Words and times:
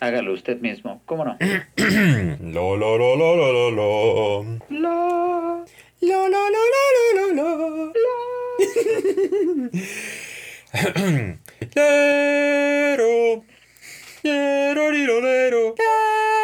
Hágalo 0.00 0.34
usted 0.34 0.60
mismo, 0.60 1.00
¿cómo 1.06 1.24
no? 1.24 1.36
Lo, 2.40 2.76
lo, 2.76 2.98
lo, 2.98 3.16
lo, 3.16 3.36
lo, 3.36 3.52
lo, 3.52 3.70
lo. 3.70 4.42
Lo, 4.68 5.66
lo, 6.00 6.28
lo, 6.28 6.48
lo, 6.50 6.62
lo, 7.14 7.32
lo, 7.32 7.86
lo. 7.86 7.92
Lero. 11.74 13.44
Lero, 14.22 14.90
liro, 14.90 15.20
lero. 15.20 15.74
Lero. 15.78 16.38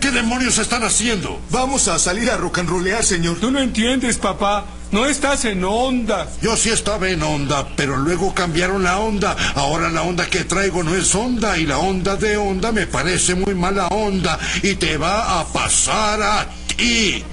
¿Qué 0.00 0.10
demonios 0.10 0.58
están 0.58 0.82
haciendo? 0.82 1.40
Vamos 1.50 1.88
a 1.88 1.98
salir 1.98 2.30
a 2.30 2.36
rock 2.36 2.58
and 2.58 2.68
rollear, 2.68 3.02
señor. 3.02 3.38
Tú 3.40 3.50
no 3.50 3.60
entiendes, 3.60 4.18
papá. 4.18 4.66
No 4.92 5.06
estás 5.06 5.46
en 5.46 5.64
onda. 5.64 6.28
Yo 6.42 6.54
sí 6.54 6.68
estaba 6.68 7.08
en 7.08 7.22
onda, 7.22 7.66
pero 7.76 7.96
luego 7.96 8.34
cambiaron 8.34 8.82
la 8.82 9.00
onda. 9.00 9.34
Ahora 9.54 9.88
la 9.88 10.02
onda 10.02 10.26
que 10.26 10.44
traigo 10.44 10.82
no 10.82 10.94
es 10.94 11.14
onda 11.14 11.56
y 11.56 11.64
la 11.64 11.78
onda 11.78 12.16
de 12.16 12.36
onda 12.36 12.72
me 12.72 12.86
parece 12.86 13.34
muy 13.34 13.54
mala 13.54 13.88
onda 13.88 14.38
y 14.62 14.74
te 14.74 14.98
va 14.98 15.40
a 15.40 15.44
pasar 15.46 16.20
a 16.22 16.46
ti. 16.76 17.24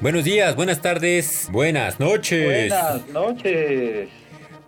Buenos 0.00 0.22
días, 0.22 0.54
buenas 0.54 0.80
tardes, 0.82 1.48
buenas 1.50 1.98
noches. 1.98 2.70
buenas 2.70 3.08
noches. 3.08 4.08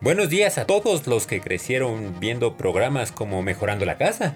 Buenos 0.01 0.29
días 0.29 0.59
a 0.59 0.67
todos 0.67 1.07
los 1.07 1.29
que 1.29 1.41
crecieron 1.41 2.19
viendo 2.19 2.57
programas 2.57 3.13
como 3.13 3.41
Mejorando 3.43 3.85
la 3.85 3.99
Casa. 3.99 4.35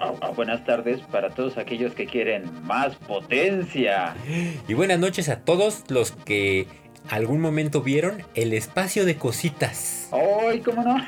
Ah, 0.00 0.30
Buenas 0.34 0.64
tardes 0.64 1.00
para 1.12 1.30
todos 1.30 1.56
aquellos 1.56 1.94
que 1.94 2.06
quieren 2.06 2.44
más 2.64 2.96
potencia. 2.96 4.14
Y 4.66 4.74
buenas 4.74 4.98
noches 4.98 5.28
a 5.28 5.40
todos 5.40 5.84
los 5.88 6.10
que 6.12 6.66
algún 7.08 7.40
momento 7.40 7.82
vieron 7.82 8.22
el 8.34 8.52
espacio 8.52 9.04
de 9.04 9.16
cositas. 9.16 10.08
¡Ay, 10.12 10.60
cómo 10.60 10.82
no! 10.82 10.96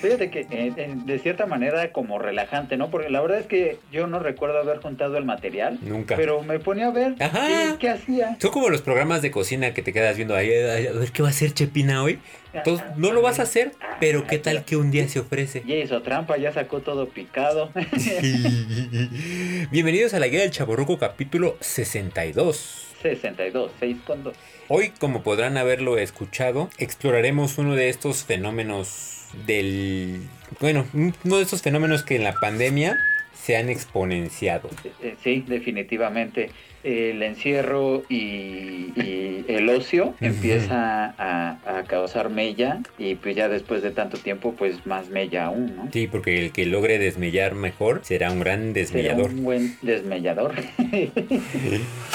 Fíjate 0.00 0.30
que 0.30 0.46
eh, 0.50 0.72
de 1.04 1.18
cierta 1.18 1.46
manera 1.46 1.92
como 1.92 2.18
relajante, 2.18 2.76
¿no? 2.76 2.90
Porque 2.90 3.10
la 3.10 3.20
verdad 3.20 3.38
es 3.38 3.46
que 3.46 3.78
yo 3.92 4.06
no 4.06 4.18
recuerdo 4.18 4.58
haber 4.58 4.78
juntado 4.78 5.16
el 5.16 5.24
material. 5.24 5.78
Nunca. 5.82 6.16
Pero 6.16 6.42
me 6.42 6.58
ponía 6.58 6.88
a 6.88 6.90
ver. 6.90 7.14
Ajá. 7.20 7.74
¿y 7.74 7.78
¿Qué 7.78 7.90
hacía? 7.90 8.36
Son 8.40 8.50
como 8.50 8.68
los 8.70 8.82
programas 8.82 9.22
de 9.22 9.30
cocina 9.30 9.72
que 9.74 9.82
te 9.82 9.92
quedas 9.92 10.16
viendo 10.16 10.34
ahí, 10.34 10.50
a 10.50 10.92
ver 10.92 11.12
qué 11.12 11.22
va 11.22 11.28
a 11.28 11.30
hacer 11.30 11.52
Chepina 11.52 12.02
hoy. 12.02 12.18
Entonces, 12.52 12.86
no 12.96 13.12
lo 13.12 13.22
vas 13.22 13.38
a 13.40 13.42
hacer, 13.42 13.72
pero 14.00 14.26
qué 14.26 14.38
tal 14.38 14.64
que 14.64 14.76
un 14.76 14.90
día 14.90 15.06
se 15.08 15.20
ofrece. 15.20 15.62
Ya 15.66 15.76
hizo 15.76 16.02
trampa, 16.02 16.38
ya 16.38 16.52
sacó 16.52 16.80
todo 16.80 17.08
picado. 17.08 17.70
Bienvenidos 19.70 20.14
a 20.14 20.18
la 20.18 20.28
Guía 20.28 20.40
del 20.40 20.50
Chaborruco 20.50 20.98
capítulo 20.98 21.56
62. 21.60 22.87
62, 23.02 23.72
6 23.78 23.96
con 24.06 24.24
2. 24.24 24.36
Hoy, 24.68 24.90
como 24.98 25.22
podrán 25.22 25.56
haberlo 25.56 25.98
escuchado, 25.98 26.68
exploraremos 26.78 27.58
uno 27.58 27.74
de 27.74 27.88
estos 27.88 28.24
fenómenos 28.24 29.26
del... 29.46 30.28
Bueno, 30.60 30.86
uno 30.92 31.36
de 31.36 31.42
estos 31.42 31.62
fenómenos 31.62 32.02
que 32.02 32.16
en 32.16 32.24
la 32.24 32.34
pandemia 32.34 32.96
se 33.40 33.56
han 33.56 33.68
exponenciado. 33.68 34.68
Eh, 35.02 35.14
Sí, 35.22 35.44
definitivamente. 35.46 36.50
El 36.84 37.22
encierro 37.24 38.04
y, 38.08 38.92
y 38.94 39.44
el 39.48 39.68
ocio 39.68 40.14
empieza 40.20 41.06
a, 41.18 41.58
a 41.78 41.82
causar 41.84 42.30
mella 42.30 42.78
y 42.98 43.16
pues 43.16 43.34
ya 43.34 43.48
después 43.48 43.82
de 43.82 43.90
tanto 43.90 44.16
tiempo 44.16 44.54
pues 44.56 44.86
más 44.86 45.08
mella 45.08 45.46
aún, 45.46 45.74
¿no? 45.76 45.88
Sí, 45.92 46.06
porque 46.06 46.38
el 46.38 46.52
que 46.52 46.66
logre 46.66 46.98
desmellar 47.00 47.56
mejor 47.56 48.00
será 48.04 48.30
un 48.30 48.38
gran 48.38 48.60
Será 48.60 48.72
desmellador. 48.74 49.30
un 49.30 49.42
buen 49.42 49.76
desmellador. 49.82 50.54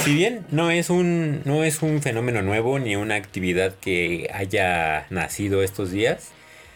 Si 0.04 0.14
bien 0.16 0.46
no 0.52 0.72
es 0.72 0.90
un 0.90 1.42
no 1.46 1.64
es 1.64 1.82
un 1.82 2.02
fenómeno 2.02 2.42
nuevo 2.42 2.80
ni 2.80 2.96
una 2.96 3.16
actividad 3.16 3.74
que 3.76 4.30
haya 4.34 5.06
nacido 5.10 5.64
estos 5.64 5.92
días, 5.92 6.32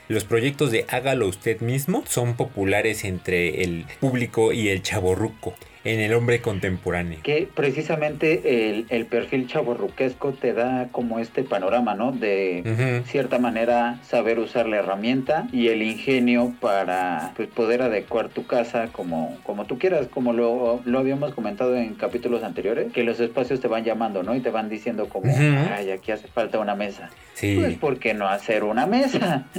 los 0.07 0.23
proyectos 0.25 0.71
de 0.71 0.85
hágalo 0.89 1.27
usted 1.27 1.59
mismo 1.61 2.03
son 2.07 2.35
populares 2.35 3.03
entre 3.03 3.63
el 3.63 3.85
público 3.99 4.53
y 4.53 4.69
el 4.69 4.81
chaborruco 4.81 5.53
en 5.83 6.01
el 6.01 6.13
hombre 6.15 6.41
contemporáneo. 6.41 7.19
que 7.23 7.47
precisamente 7.53 8.69
el, 8.69 8.87
el 8.89 9.05
perfil 9.05 9.47
chaborruquesco 9.47 10.33
te 10.33 10.51
da 10.51 10.89
como 10.91 11.19
este 11.19 11.43
panorama, 11.43 11.95
¿no? 11.95 12.11
De 12.11 12.61
Ujú. 12.65 13.07
cierta 13.09 13.39
manera 13.39 13.97
saber 14.03 14.37
usar 14.39 14.67
la 14.67 14.77
herramienta 14.77 15.47
y 15.53 15.69
el 15.69 15.81
ingenio 15.81 16.53
para 16.59 17.31
pues, 17.37 17.47
poder 17.47 17.81
adecuar 17.83 18.27
tu 18.27 18.45
casa 18.45 18.89
como, 18.91 19.37
como 19.43 19.63
tú 19.65 19.77
quieras, 19.79 20.07
como 20.07 20.33
lo, 20.33 20.81
lo 20.83 20.99
habíamos 20.99 21.33
comentado 21.33 21.73
en 21.77 21.93
capítulos 21.93 22.43
anteriores, 22.43 22.91
que 22.91 23.03
los 23.03 23.21
espacios 23.21 23.61
te 23.61 23.69
van 23.69 23.85
llamando, 23.85 24.23
¿no? 24.23 24.35
Y 24.35 24.41
te 24.41 24.49
van 24.49 24.67
diciendo 24.67 25.07
como, 25.07 25.31
Ujú. 25.31 25.41
ay, 25.73 25.91
aquí 25.91 26.11
hace 26.11 26.27
falta 26.27 26.59
una 26.59 26.75
mesa. 26.75 27.11
Sí. 27.33 27.55
Pues, 27.55 27.77
¿por 27.77 27.97
qué 27.99 28.13
no 28.13 28.27
hacer 28.27 28.65
una 28.65 28.87
mesa? 28.87 29.47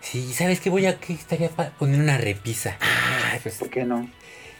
Sí, 0.00 0.32
¿sabes 0.32 0.60
qué 0.60 0.70
voy 0.70 0.86
a 0.86 0.98
qué 0.98 1.12
estaría 1.12 1.48
poner 1.50 2.00
una 2.00 2.18
repisa? 2.18 2.76
Ah, 2.80 3.38
pues, 3.42 3.56
¿Por 3.56 3.68
qué 3.70 3.84
no? 3.84 4.08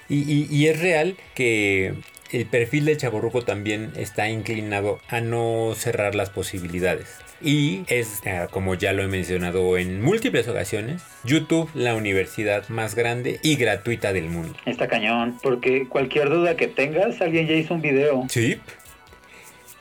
Y, 0.09 0.17
y- 0.33 0.47
y 0.51 0.67
es 0.69 0.81
real 0.81 1.17
que 1.35 1.95
el 2.33 2.47
perfil 2.47 2.85
del 2.87 2.97
chaborruco 2.97 3.43
también 3.43 3.93
está 3.97 4.29
inclinado 4.29 5.01
a 5.09 5.21
no 5.21 5.75
cerrar 5.77 6.15
las 6.15 6.31
posibilidades. 6.31 7.09
Y 7.41 7.83
es, 7.87 8.21
eh, 8.25 8.47
como 8.51 8.75
ya 8.75 8.93
lo 8.93 9.03
he 9.03 9.07
mencionado 9.07 9.79
en 9.79 10.03
múltiples 10.03 10.49
ocasiones, 10.49 11.03
YouTube 11.25 11.71
la 11.75 11.95
universidad 11.95 12.69
más 12.69 12.97
grande 12.97 13.39
y 13.45 13.55
gratuita 13.57 14.13
del 14.13 14.29
mundo. 14.29 14.57
Está 14.67 14.89
cañón, 14.89 15.39
porque 15.43 15.87
cualquier 15.89 16.31
duda 16.31 16.57
que 16.57 16.67
tengas, 16.67 17.21
alguien 17.21 17.47
ya 17.47 17.55
hizo 17.55 17.75
un 17.75 17.81
video. 17.83 18.27
Sí. 18.29 18.61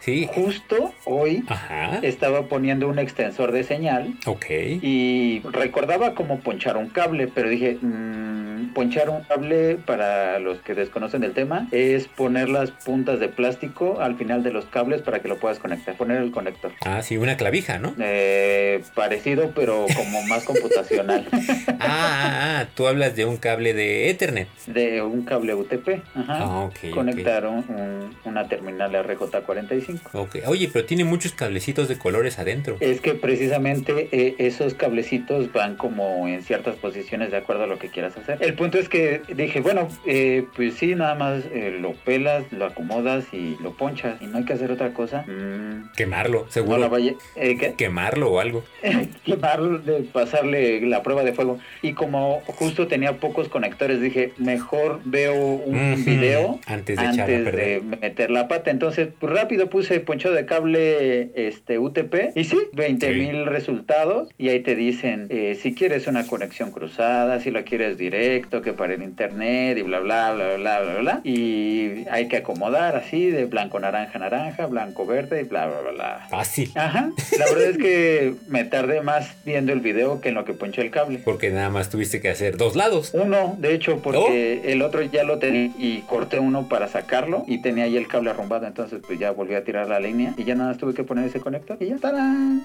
Sí. 0.07 0.25
Justo 0.33 0.93
hoy 1.03 1.43
Ajá. 1.49 1.99
estaba 2.01 2.43
poniendo 2.43 2.87
un 2.87 2.97
extensor 2.97 3.51
de 3.51 3.65
señal 3.65 4.13
Ok. 4.25 4.45
y 4.81 5.41
recordaba 5.51 6.15
cómo 6.15 6.39
ponchar 6.39 6.77
un 6.77 6.87
cable, 6.87 7.27
pero 7.27 7.49
dije, 7.49 7.77
mm, 7.81 8.71
ponchar 8.73 9.09
un 9.09 9.23
cable 9.23 9.75
para 9.75 10.39
los 10.39 10.59
que 10.59 10.75
desconocen 10.75 11.25
el 11.25 11.33
tema 11.33 11.67
es 11.73 12.07
poner 12.07 12.47
las 12.47 12.71
puntas 12.71 13.19
de 13.19 13.27
plástico 13.27 13.99
al 13.99 14.15
final 14.15 14.43
de 14.43 14.51
los 14.53 14.63
cables 14.67 15.01
para 15.01 15.19
que 15.19 15.27
lo 15.27 15.39
puedas 15.39 15.59
conectar, 15.59 15.95
poner 15.97 16.21
el 16.21 16.31
conector. 16.31 16.71
Ah, 16.85 17.01
sí, 17.01 17.17
una 17.17 17.35
clavija, 17.35 17.77
¿no? 17.77 17.93
Eh, 17.99 18.81
parecido, 18.95 19.51
pero 19.53 19.87
como 19.93 20.23
más 20.23 20.45
computacional. 20.45 21.27
Ah, 21.79 21.83
ah, 21.89 22.59
ah, 22.61 22.65
tú 22.75 22.87
hablas 22.87 23.15
de 23.15 23.25
un 23.25 23.37
cable 23.37 23.73
de 23.73 24.09
Ethernet. 24.09 24.47
de 24.65 25.01
un 25.01 25.23
cable 25.23 25.53
UTP. 25.53 26.01
Ajá. 26.15 26.37
Ah, 26.39 26.59
ok, 26.63 26.75
ok. 26.85 26.89
Conectar 26.91 27.45
un- 27.45 27.57
un- 27.69 28.15
una 28.25 28.47
terminal 28.47 28.93
RJ45. 28.95 29.96
Ok. 30.13 30.37
Oye, 30.45 30.69
pero 30.71 30.85
tiene 30.85 31.03
muchos 31.03 31.33
cablecitos 31.33 31.87
de 31.87 31.97
colores 31.97 32.39
adentro. 32.39 32.77
Es 32.79 33.01
que 33.01 33.13
precisamente 33.13 34.09
eh, 34.11 34.35
esos 34.39 34.73
cablecitos 34.73 35.51
van 35.51 35.75
como 35.75 36.27
en 36.27 36.41
ciertas 36.43 36.75
posiciones 36.75 37.31
de 37.31 37.37
acuerdo 37.37 37.63
a 37.63 37.67
lo 37.67 37.79
que 37.79 37.89
quieras 37.89 38.17
hacer. 38.17 38.37
El 38.41 38.53
punto 38.53 38.77
es 38.77 38.89
que 38.89 39.21
dije, 39.35 39.61
bueno, 39.61 39.87
eh, 40.05 40.45
pues 40.55 40.75
sí, 40.75 40.95
nada 40.95 41.15
más 41.15 41.43
eh, 41.53 41.77
lo 41.79 41.93
pelas, 41.93 42.43
lo 42.51 42.65
acomodas 42.65 43.25
y 43.31 43.57
lo 43.61 43.75
ponchas. 43.75 44.21
Y 44.21 44.27
no 44.27 44.37
hay 44.37 44.45
que 44.45 44.53
hacer 44.53 44.71
otra 44.71 44.93
cosa. 44.93 45.23
Mm, 45.23 45.91
Quemarlo, 45.95 46.45
no 46.45 46.51
seguro. 46.51 46.77
la 46.77 46.87
vaya, 46.87 47.13
eh, 47.35 47.57
¿qué? 47.57 47.73
Quemarlo 47.73 48.31
o 48.31 48.39
algo. 48.39 48.63
quemar, 49.25 49.61
de 49.83 50.03
pasarle 50.03 50.81
la 50.81 51.03
prueba 51.03 51.23
de 51.23 51.33
fuego. 51.33 51.59
Y 51.81 51.93
como 51.93 52.41
justo 52.45 52.87
tenía 52.87 53.13
pocos 53.19 53.49
conectores, 53.49 54.01
dije, 54.01 54.33
mejor 54.37 55.01
veo 55.05 55.35
un 55.35 56.03
video 56.05 56.59
antes 56.65 56.97
de 56.97 57.05
antes 57.05 57.45
de 57.45 57.81
meter 58.01 58.31
la 58.31 58.47
pata. 58.47 58.71
Entonces, 58.71 59.09
pues, 59.19 59.31
rápido 59.33 59.69
puse 59.69 59.86
poncho 60.05 60.31
de 60.31 60.45
cable 60.45 61.31
este 61.35 61.79
UTP 61.79 62.35
y 62.35 62.43
sí, 62.43 62.57
20 62.73 63.11
mil 63.13 63.45
resultados. 63.45 64.29
Y 64.37 64.49
ahí 64.49 64.61
te 64.61 64.75
dicen 64.75 65.27
eh, 65.29 65.57
si 65.61 65.73
quieres 65.73 66.07
una 66.07 66.27
conexión 66.27 66.71
cruzada, 66.71 67.39
si 67.39 67.51
lo 67.51 67.63
quieres 67.63 67.97
directo, 67.97 68.61
que 68.61 68.73
para 68.73 68.93
el 68.93 69.03
internet 69.03 69.77
y 69.77 69.81
bla, 69.81 69.99
bla, 69.99 70.33
bla, 70.33 70.55
bla, 70.57 70.81
bla, 70.81 70.99
bla. 70.99 71.21
Y 71.23 72.05
hay 72.09 72.27
que 72.27 72.37
acomodar 72.37 72.95
así 72.95 73.29
de 73.29 73.45
blanco, 73.45 73.79
naranja, 73.79 74.19
naranja, 74.19 74.65
blanco, 74.67 75.05
verde 75.05 75.41
y 75.41 75.43
bla, 75.43 75.67
bla, 75.67 75.81
bla, 75.81 75.91
bla. 75.91 76.27
Fácil. 76.29 76.71
Ajá, 76.75 77.11
la 77.37 77.45
verdad 77.45 77.69
es 77.69 77.77
que 77.77 78.33
me 78.47 78.63
tardé 78.63 79.01
más 79.01 79.35
viendo 79.45 79.73
el 79.73 79.79
video 79.79 80.21
que 80.21 80.29
en 80.29 80.35
lo 80.35 80.45
que 80.45 80.53
ponché 80.53 80.81
el 80.81 80.91
cable. 80.91 81.19
Porque 81.23 81.49
nada 81.49 81.69
más 81.69 81.89
tuviste 81.89 82.21
que 82.21 82.29
hacer 82.29 82.57
dos 82.57 82.75
lados. 82.75 83.11
Uno, 83.13 83.55
de 83.59 83.73
hecho, 83.73 83.99
porque 84.01 84.61
el 84.71 84.81
otro 84.81 85.01
ya 85.01 85.23
lo 85.23 85.39
tenía 85.39 85.71
y 85.77 86.01
corté 86.07 86.39
uno 86.39 86.67
para 86.67 86.87
sacarlo 86.87 87.43
y 87.47 87.61
tenía 87.61 87.85
ahí 87.85 87.97
el 87.97 88.07
cable 88.07 88.29
arrumbado, 88.29 88.67
entonces 88.67 89.01
pues 89.05 89.19
ya 89.19 89.31
volví 89.31 89.55
a 89.55 89.63
tirar 89.63 89.76
la 89.85 89.99
línea 89.99 90.33
y 90.37 90.43
ya 90.43 90.55
nada 90.55 90.69
más 90.69 90.77
tuve 90.77 90.93
que 90.93 91.03
poner 91.03 91.25
ese 91.25 91.39
conector 91.39 91.77
y 91.79 91.87
ya 91.87 91.95
está. 91.95 92.13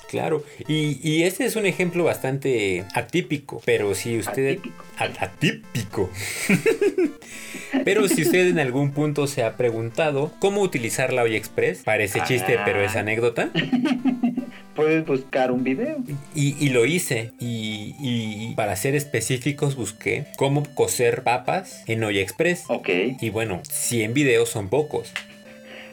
Claro. 0.08 0.44
Y, 0.68 0.98
y 1.02 1.22
este 1.24 1.44
es 1.44 1.56
un 1.56 1.66
ejemplo 1.66 2.04
bastante 2.04 2.84
atípico. 2.94 3.60
Pero 3.64 3.94
si 3.94 4.18
usted. 4.18 4.52
Atípico. 4.58 4.84
A- 4.98 5.24
atípico. 5.24 6.10
pero 7.84 8.08
si 8.08 8.22
usted 8.22 8.48
en 8.48 8.58
algún 8.58 8.92
punto 8.92 9.26
se 9.26 9.42
ha 9.42 9.56
preguntado 9.56 10.32
cómo 10.38 10.60
utilizar 10.62 11.12
la 11.12 11.22
Olla 11.22 11.36
Express, 11.36 11.82
parece 11.84 12.20
chiste, 12.26 12.56
Ah. 12.58 12.62
pero 12.64 12.82
es 12.82 12.96
anécdota. 12.96 13.50
Puedes 14.74 15.04
buscar 15.04 15.52
un 15.52 15.64
video. 15.64 15.98
Y, 16.34 16.56
y 16.58 16.70
lo 16.70 16.86
hice. 16.86 17.32
Y, 17.38 17.94
y 18.00 18.54
para 18.56 18.74
ser 18.76 18.94
específicos, 18.94 19.76
busqué 19.76 20.24
cómo 20.38 20.62
coser 20.74 21.22
papas 21.24 21.82
en 21.86 22.02
Olla 22.04 22.22
Express. 22.22 22.64
Ok. 22.68 22.88
Y 23.20 23.28
bueno, 23.28 23.60
100 23.68 24.14
videos 24.14 24.48
son 24.48 24.68
pocos. 24.70 25.12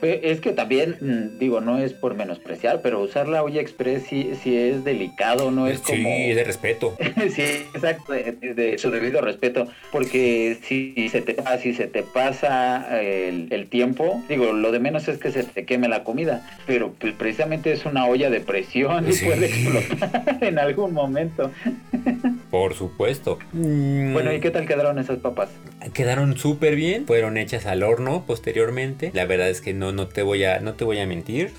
Eh, 0.01 0.22
Es 0.24 0.40
que 0.42 0.51
también, 0.51 0.96
mm, 1.01 1.40
digo, 1.40 1.62
no 1.62 1.78
es 1.80 1.94
por 1.94 2.16
menospreciar, 2.16 2.81
pero 2.81 3.01
usar 3.01 3.28
la 3.28 3.44
olla 3.44 3.62
express 3.62 4.04
sí, 4.10 4.31
sí 4.42 4.56
es 4.57 4.84
delicado, 4.84 5.51
no 5.51 5.68
es 5.68 5.80
sí, 5.80 5.86
como... 6.04 6.10
es 6.10 6.36
de 6.36 6.44
respeto. 6.44 6.96
sí, 7.36 7.42
exacto, 7.74 8.13
de, 8.13 8.31
de 8.56 8.78
su 8.78 8.92
debido 8.92 9.22
respeto, 9.22 9.68
porque 9.92 10.57
si 10.63 11.10
se 11.10 11.22
te, 11.22 11.36
si 11.62 11.74
se 11.74 11.88
te 11.88 12.04
pasa 12.04 13.00
el, 13.01 13.48
el 13.51 13.68
tiempo, 13.68 14.24
digo, 14.30 14.54
lo 14.54 14.72
de 14.72 14.80
menos 14.80 15.07
es 15.07 15.18
que 15.18 15.31
se 15.31 15.44
te 15.44 15.66
queme 15.66 15.88
la 15.88 16.04
comida, 16.04 16.48
pero 16.66 16.94
pues 17.00 17.13
precisamente 17.13 17.72
es 17.72 17.86
una 17.86 18.06
olla 18.06 18.30
de 18.30 18.40
presión 18.40 19.07
y 19.07 19.13
Sí. 19.13 19.25
puede 19.25 19.48
explotar 19.48 20.38
en 20.42 20.60
algún 20.60 20.94
momento. 20.94 21.51
Por 22.51 22.74
supuesto. 22.74 23.38
Mm, 23.54 24.13
Bueno, 24.13 24.34
¿y 24.34 24.40
qué 24.40 24.50
tal 24.50 24.66
quedaron 24.68 24.98
esas 24.98 25.19
papas? 25.19 25.50
Quedaron 25.94 26.38
súper 26.38 26.75
bien, 26.75 27.06
fueron 27.06 27.38
hechas 27.38 27.66
al 27.66 27.84
horno 27.84 28.24
posteriormente. 28.25 29.12
La 29.13 29.25
verdad 29.25 29.50
es 29.50 29.62
que 29.62 29.74
no, 29.74 29.88
no 29.91 30.07
te 30.07 30.21
voy 30.24 30.44
a, 30.44 30.59
no 30.59 30.74
te 30.74 30.83
voy 30.83 31.00
a 31.00 31.06
mentir. 31.07 31.51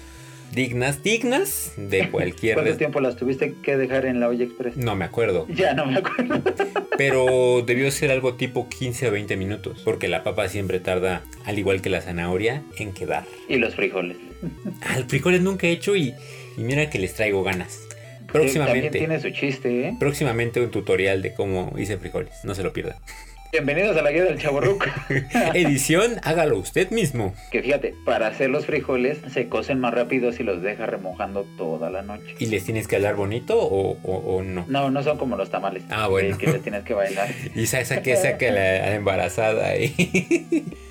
Dignas, 0.53 1.05
dignas 1.05 1.75
de 1.77 2.09
cualquier. 2.11 2.55
¿Cuánto 2.57 2.77
tiempo 2.77 3.01
las 3.01 3.15
tuviste 3.17 3.55
que 3.63 3.77
dejar 3.77 4.05
en 4.07 4.19
la 4.19 4.29
olla 4.29 4.45
express? 4.45 4.77
No 4.77 4.97
me 4.97 5.05
acuerdo, 5.05 5.47
Ya 5.49 5.75
no 5.75 5.87
me 5.87 5.99
acuerdo. 5.99 6.43
pero 6.99 7.63
debió 7.65 7.91
ser 7.93 8.11
algo 8.11 8.35
tipo 8.35 8.69
15 8.69 9.09
o 9.09 9.13
20 9.13 9.37
minutos, 9.37 9.83
porque 9.85 10.09
la 10.09 10.25
papa 10.25 10.49
siempre 10.49 10.81
tarda, 10.81 11.23
al 11.45 11.59
igual 11.59 11.81
que 11.83 11.89
la 11.89 12.01
zanahoria, 12.01 12.63
en 12.79 12.93
quedar. 12.93 13.25
y 13.49 13.57
los 13.57 13.75
frijoles. 13.77 14.17
Al 14.89 15.05
frijoles 15.05 15.41
nunca 15.41 15.67
he 15.69 15.71
hecho 15.71 15.95
y, 15.95 16.15
y 16.57 16.63
mira 16.63 16.91
que 16.91 16.99
les 16.99 17.15
traigo 17.15 17.43
ganas. 17.45 17.83
También 18.33 18.53
Próximamente, 18.55 18.99
tiene 18.99 19.21
su 19.21 19.31
chiste, 19.31 19.89
¿eh? 19.89 19.97
próximamente 19.99 20.61
un 20.61 20.71
tutorial 20.71 21.21
de 21.23 21.35
cómo 21.35 21.75
hice 21.79 21.97
frijoles, 21.99 22.45
no 22.45 22.55
se 22.55 22.63
lo 22.63 22.73
pierdan. 22.73 22.97
Bienvenidos 23.53 23.97
a 23.97 24.03
la 24.03 24.13
guía 24.13 24.25
del 24.25 24.39
chaborruco. 24.39 24.87
Edición, 25.55 26.21
hágalo 26.23 26.57
usted 26.59 26.91
mismo. 26.91 27.35
que 27.51 27.63
fíjate, 27.63 27.95
para 28.05 28.29
hacer 28.29 28.49
los 28.49 28.65
frijoles 28.67 29.19
se 29.33 29.49
cocen 29.49 29.81
más 29.81 29.93
rápido 29.93 30.31
si 30.31 30.45
los 30.45 30.63
dejas 30.63 30.89
remojando 30.89 31.45
toda 31.59 31.91
la 31.91 32.03
noche. 32.03 32.37
¿Y 32.39 32.47
les 32.47 32.65
tienes 32.65 32.87
que 32.87 32.95
hablar 32.97 33.17
bonito 33.17 33.59
o, 33.61 33.99
o- 34.05 34.37
o 34.37 34.43
no? 34.45 34.65
No, 34.69 34.91
no 34.91 35.03
son 35.03 35.19
como 35.19 35.37
los 35.37 35.51
tamales. 35.51 35.83
Ah, 35.91 36.07
bueno. 36.07 36.39
Que, 36.39 36.47
que 36.47 36.53
les 36.53 36.63
tienes 36.63 36.85
que 36.85 36.95
bailar. 36.95 37.29
Y 37.57 37.67
sa- 37.67 37.85
saque, 37.85 38.17
saque 38.17 38.51
a 38.51 38.53
la, 38.53 38.61
la 38.61 38.95
embarazada 38.95 39.67
ahí. 39.71 40.65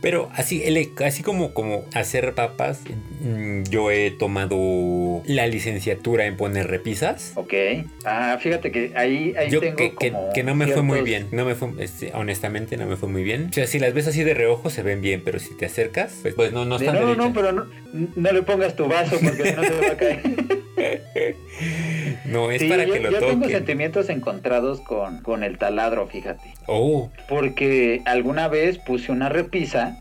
Pero 0.00 0.30
así, 0.34 0.62
ele- 0.64 0.90
así 1.04 1.22
como, 1.22 1.52
como 1.52 1.84
hacer 1.94 2.32
papas, 2.34 2.80
mm, 3.20 3.64
yo 3.64 3.90
he 3.90 4.10
tomado 4.10 5.22
la 5.26 5.46
licenciatura 5.46 6.24
en 6.26 6.36
poner 6.36 6.68
repisas. 6.68 7.32
Ok. 7.34 7.52
Ah, 8.04 8.38
fíjate 8.40 8.72
que 8.72 8.92
ahí, 8.96 9.34
ahí 9.36 9.50
Yo 9.50 9.60
tengo 9.60 9.76
que, 9.76 9.94
como 9.94 10.32
que 10.32 10.42
no 10.42 10.54
me 10.54 10.66
fue 10.68 10.82
muy 10.82 11.02
bien, 11.02 11.26
no 11.32 11.44
me 11.44 11.54
fue, 11.54 11.68
este, 11.80 12.12
honestamente 12.14 12.76
no 12.78 12.86
me 12.86 12.96
fue 12.96 13.08
muy 13.08 13.22
bien. 13.22 13.48
O 13.50 13.52
sea, 13.52 13.66
si 13.66 13.78
las 13.78 13.92
ves 13.92 14.06
así 14.06 14.24
de 14.24 14.32
reojo 14.34 14.70
se 14.70 14.82
ven 14.82 15.00
bien, 15.02 15.20
pero 15.24 15.38
si 15.38 15.54
te 15.54 15.66
acercas, 15.66 16.14
pues, 16.22 16.34
pues 16.34 16.52
no, 16.52 16.64
no 16.64 16.76
están 16.76 16.94
no, 16.94 17.00
no, 17.02 17.06
no, 17.14 17.30
derechas. 17.30 17.32
pero 17.34 17.52
no, 17.52 18.08
no 18.16 18.32
le 18.32 18.42
pongas 18.42 18.74
tu 18.76 18.86
vaso 18.88 19.18
porque 19.22 19.52
no 19.52 19.62
se 19.64 19.70
va 19.80 19.86
a 19.86 19.96
caer. 19.96 20.20
No, 22.30 22.50
es 22.50 22.60
Sí, 22.60 22.68
para 22.68 22.84
yo, 22.84 22.94
que 22.94 23.00
lo 23.00 23.10
yo 23.10 23.18
tengo 23.18 23.48
sentimientos 23.48 24.08
encontrados 24.08 24.80
con, 24.80 25.20
con 25.22 25.42
el 25.44 25.58
taladro, 25.58 26.06
fíjate. 26.06 26.54
Oh, 26.66 27.10
Porque 27.28 28.02
alguna 28.06 28.48
vez 28.48 28.78
puse 28.78 29.12
una 29.12 29.28
repisa 29.28 29.98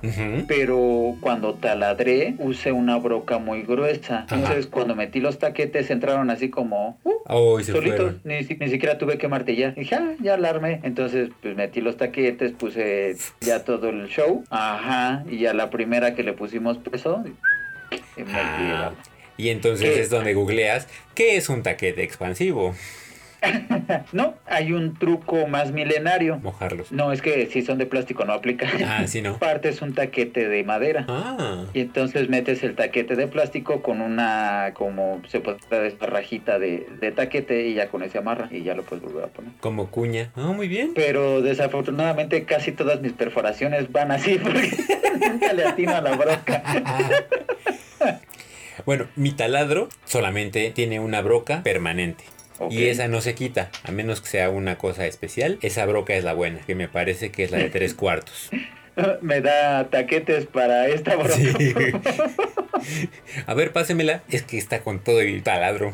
pero 0.48 1.16
cuando 1.22 1.56
taladré 1.56 2.36
usé 2.40 2.72
una 2.72 2.98
broca 2.98 3.38
muy 3.40 3.64
gruesa. 3.64 4.26
Ajá. 4.28 4.36
Entonces 4.36 4.68
cuando 4.68 4.96
metí 4.96 5.20
los 5.20 5.40
taquetes 5.40 5.90
entraron 5.90 6.30
así 6.30 6.50
como 6.50 7.00
uh, 7.04 7.12
Oh, 7.32 7.60
solitos, 7.62 8.16
ni, 8.24 8.40
ni 8.42 8.70
siquiera 8.70 8.98
tuve 8.98 9.18
que 9.18 9.28
martillar. 9.28 9.76
Dije, 9.76 9.96
ah, 9.96 10.14
ya 10.22 10.36
alarmé. 10.36 10.80
Entonces 10.84 11.30
pues 11.42 11.56
metí 11.56 11.82
los 11.82 11.98
taquetes, 11.98 12.52
puse 12.54 13.16
ya 13.42 13.64
todo 13.64 13.90
el 13.90 14.08
show. 14.08 14.44
Ajá, 14.50 15.24
y 15.30 15.40
ya 15.40 15.54
la 15.54 15.70
primera 15.70 16.16
que 16.16 16.24
le 16.24 16.34
pusimos 16.34 16.78
peso. 16.78 17.24
me 18.18 18.26
Ah. 18.34 18.92
Y 19.40 19.50
entonces 19.50 19.96
¿Qué? 19.96 20.02
es 20.02 20.10
donde 20.12 20.34
googleas 20.36 20.88
qué 21.16 21.38
es 21.38 21.50
un 21.50 21.64
taquete 21.64 22.04
expansivo. 22.04 22.76
No, 24.12 24.36
hay 24.48 24.74
un 24.74 24.96
truco 24.96 25.48
más 25.48 25.72
milenario. 25.72 26.40
Mojarlos. 26.44 26.92
No, 26.92 27.14
es 27.14 27.22
que 27.22 27.46
si 27.48 27.62
son 27.62 27.78
de 27.78 27.86
plástico 27.86 28.26
no 28.26 28.34
aplica. 28.34 28.68
Ah, 28.86 29.08
sí, 29.08 29.22
¿no? 29.22 29.38
Partes 29.40 29.82
un 29.82 29.94
taquete 29.94 30.50
de 30.50 30.64
madera. 30.66 31.06
Ah, 31.08 31.64
Y 31.74 31.80
entonces 31.80 32.28
metes 32.28 32.64
el 32.64 32.76
taquete 32.76 33.16
de 33.16 33.28
plástico 33.28 33.82
con 33.82 34.02
una, 34.02 34.72
como 34.74 35.22
se 35.30 35.40
puede 35.40 35.58
decir, 35.84 36.00
rajita 36.02 36.60
de, 36.60 36.86
de 37.00 37.12
taquete 37.14 37.68
y 37.68 37.76
ya 37.76 37.88
con 37.88 38.04
ese 38.04 38.18
amarra 38.18 38.50
y 38.52 38.64
ya 38.64 38.74
lo 38.76 38.84
puedes 38.84 39.04
volver 39.06 39.24
a 39.24 39.28
poner. 39.28 39.54
como 39.62 39.90
cuña. 39.90 40.32
Ah, 40.36 40.52
muy 40.54 40.68
bien. 40.68 40.92
Pero 40.94 41.42
desafortunadamente 41.42 42.44
casi 42.44 42.74
todas 42.74 43.00
mis 43.02 43.14
perforaciones 43.14 43.90
van 43.90 44.12
así 44.12 44.38
porque 44.44 44.70
nunca 45.32 45.54
le 45.54 45.66
atino 45.66 45.96
a 45.96 46.02
la 46.02 46.16
broca. 46.18 46.62
Bueno, 48.90 49.08
mi 49.16 49.32
taladro 49.34 49.88
solamente 50.04 50.72
tiene 50.72 51.00
una 51.00 51.22
broca 51.22 51.62
permanente. 51.62 52.24
Y 52.72 52.86
esa 52.86 53.08
no 53.08 53.22
se 53.22 53.36
quita, 53.36 53.70
a 53.84 53.92
menos 53.92 54.20
que 54.20 54.30
sea 54.30 54.50
una 54.50 54.80
cosa 54.80 55.06
especial. 55.06 55.60
Esa 55.62 55.86
broca 55.86 56.16
es 56.16 56.24
la 56.24 56.34
buena, 56.34 56.62
que 56.62 56.74
me 56.74 56.88
parece 56.88 57.30
que 57.30 57.44
es 57.44 57.52
la 57.52 57.60
de 57.60 57.70
tres 57.70 57.94
cuartos. 57.94 58.50
Me 59.22 59.42
da 59.42 59.90
taquetes 59.90 60.46
para 60.46 60.88
esta 60.88 61.16
broca. 61.16 61.34
Sí. 61.34 61.74
A 63.46 63.54
ver, 63.54 63.72
pásemela. 63.72 64.24
Es 64.30 64.44
que 64.44 64.58
está 64.58 64.82
con 64.82 65.00
todo 65.00 65.22
el 65.22 65.44
taladro. 65.44 65.92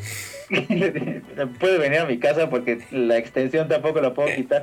Puede 1.58 1.78
venir 1.78 1.98
a 1.98 2.06
mi 2.06 2.18
casa 2.18 2.48
porque 2.48 2.78
la 2.92 3.18
extensión 3.18 3.68
tampoco 3.68 4.00
la 4.00 4.14
puedo 4.14 4.32
quitar. 4.34 4.62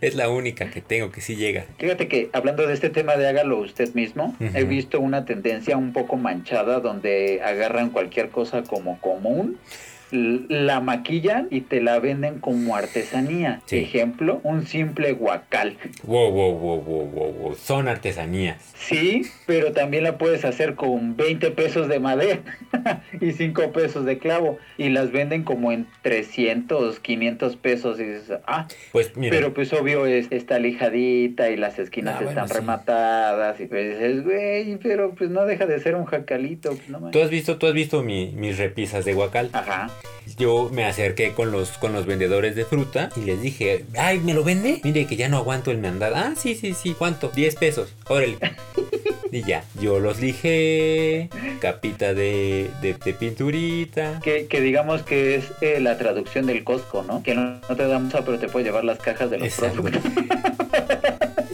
Es 0.00 0.14
la 0.14 0.30
única 0.30 0.70
que 0.70 0.80
tengo 0.80 1.10
que 1.10 1.20
sí 1.20 1.36
llega. 1.36 1.66
Fíjate 1.78 2.08
que 2.08 2.30
hablando 2.32 2.66
de 2.66 2.72
este 2.72 2.88
tema 2.88 3.16
de 3.16 3.28
hágalo 3.28 3.58
usted 3.58 3.92
mismo, 3.94 4.34
he 4.54 4.64
visto 4.64 4.98
una 5.00 5.26
tendencia 5.26 5.76
un 5.76 5.92
poco 5.92 6.16
manchada 6.16 6.80
donde 6.80 7.42
agarran 7.44 7.90
cualquier 7.90 8.30
cosa 8.30 8.62
como 8.62 8.98
común, 9.00 9.58
la 10.10 10.80
maquillan 10.80 11.48
y 11.50 11.60
te 11.62 11.80
la 11.80 11.98
venden 11.98 12.38
como 12.38 12.76
artesanía. 12.76 13.60
Sí. 13.66 13.78
Ejemplo, 13.78 14.40
un 14.42 14.66
simple 14.66 15.12
guacal. 15.12 15.76
Wow, 16.04 16.30
wow, 16.30 16.52
wow, 16.58 16.80
wow, 16.82 17.04
wow, 17.06 17.32
wow. 17.32 17.54
Son 17.54 17.88
artesanías. 17.88 18.72
Sí, 18.76 19.22
pero 19.46 19.72
también 19.72 20.04
la 20.04 20.18
puedes 20.18 20.44
hacer 20.44 20.74
con 20.74 21.16
20 21.16 21.50
pesos 21.50 21.88
de 21.88 22.00
madera 22.00 22.40
y 23.20 23.32
5 23.32 23.72
pesos 23.72 24.04
de 24.04 24.18
clavo 24.18 24.58
y 24.78 24.88
las 24.90 25.10
venden 25.12 25.42
como 25.44 25.72
en 25.72 25.86
300, 26.02 27.00
500 27.00 27.56
pesos 27.56 28.00
y 28.00 28.04
dices, 28.04 28.38
ah, 28.46 28.66
Pues 28.92 29.16
mira, 29.16 29.34
Pero 29.36 29.52
pues 29.54 29.72
obvio 29.72 30.06
es, 30.06 30.28
está 30.30 30.58
lijadita 30.58 31.50
y 31.50 31.56
las 31.56 31.78
esquinas 31.78 32.14
Ah, 32.14 32.24
bueno, 32.24 32.30
están 32.30 32.48
sí. 32.48 32.54
rematadas 32.54 33.60
y 33.60 33.66
pues 33.66 33.90
dices, 33.98 34.24
güey, 34.24 34.76
pero 34.78 35.14
pues 35.14 35.30
no 35.30 35.44
deja 35.44 35.66
de 35.66 35.78
ser 35.80 35.94
un 35.94 36.04
jacalito. 36.06 36.70
no 36.88 36.98
tú 36.98 37.04
manches". 37.04 37.24
has 37.24 37.30
visto, 37.30 37.58
tú 37.58 37.66
has 37.66 37.74
visto 37.74 38.02
mi- 38.02 38.32
mis 38.36 38.58
repisas 38.58 39.04
de 39.04 39.12
guacal. 39.14 39.50
Ajá. 39.52 39.90
Yo 40.36 40.68
me 40.72 40.84
acerqué 40.84 41.32
con 41.32 41.50
los, 41.50 41.70
con 41.78 41.92
los 41.92 42.06
vendedores 42.06 42.54
de 42.54 42.64
fruta 42.64 43.08
y 43.16 43.20
les 43.22 43.40
dije, 43.40 43.84
ay, 43.96 44.18
¿me 44.20 44.34
lo 44.34 44.44
vende? 44.44 44.80
Mire 44.84 45.06
que 45.06 45.16
ya 45.16 45.28
no 45.28 45.38
aguanto 45.38 45.70
el 45.70 45.78
mandado. 45.78 46.14
Ah, 46.16 46.34
sí, 46.36 46.54
sí, 46.54 46.74
sí. 46.74 46.94
¿Cuánto? 46.96 47.30
10 47.34 47.56
pesos. 47.56 47.92
Órale. 48.08 48.38
y 49.32 49.42
ya, 49.42 49.64
yo 49.80 49.98
los 49.98 50.20
lijé, 50.20 51.28
capita 51.60 52.14
de, 52.14 52.70
de, 52.82 52.94
de 52.94 53.12
pinturita. 53.14 54.20
Que, 54.22 54.46
que 54.46 54.60
digamos 54.60 55.02
que 55.02 55.36
es 55.36 55.44
eh, 55.60 55.80
la 55.80 55.98
traducción 55.98 56.46
del 56.46 56.62
Costco, 56.62 57.02
¿no? 57.02 57.22
Que 57.22 57.34
no, 57.34 57.60
no 57.68 57.76
te 57.76 57.86
da 57.88 57.98
mucha, 57.98 58.24
pero 58.24 58.38
te 58.38 58.48
puedes 58.48 58.66
llevar 58.66 58.84
las 58.84 58.98
cajas 58.98 59.30
de 59.30 59.38
los 59.38 59.48
Exacto. 59.48 59.82
productos. 59.82 60.12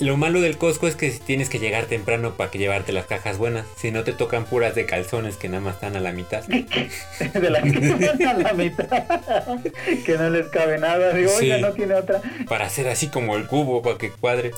Lo 0.04 0.18
malo 0.18 0.40
del 0.42 0.58
Costco 0.58 0.86
es 0.86 0.96
que 0.96 1.08
tienes 1.10 1.48
que 1.48 1.58
llegar 1.58 1.86
temprano 1.86 2.34
para 2.36 2.50
que 2.50 2.58
llevarte 2.58 2.92
las 2.92 3.06
cajas 3.06 3.38
buenas. 3.38 3.64
Si 3.76 3.90
no 3.90 4.04
te 4.04 4.12
tocan 4.12 4.44
puras 4.44 4.74
de 4.74 4.84
calzones 4.84 5.36
que 5.36 5.48
nada 5.48 5.62
más 5.62 5.76
están 5.76 5.96
a 5.96 6.00
la 6.00 6.12
mitad. 6.12 6.42
de 6.48 7.50
la, 7.50 7.60
a 7.60 8.34
la 8.34 8.52
mitad. 8.52 8.86
que 10.04 10.18
no 10.18 10.28
les 10.28 10.46
cabe 10.48 10.78
nada. 10.78 11.12
Digo, 11.14 11.30
oiga, 11.38 11.56
Sí. 11.56 11.62
no 11.62 11.72
tiene 11.72 11.94
otra. 11.94 12.20
para 12.48 12.66
hacer 12.66 12.88
así 12.88 13.06
como 13.08 13.36
el 13.36 13.46
cubo 13.46 13.80
para 13.80 13.96
que 13.96 14.10
cuadre. 14.10 14.50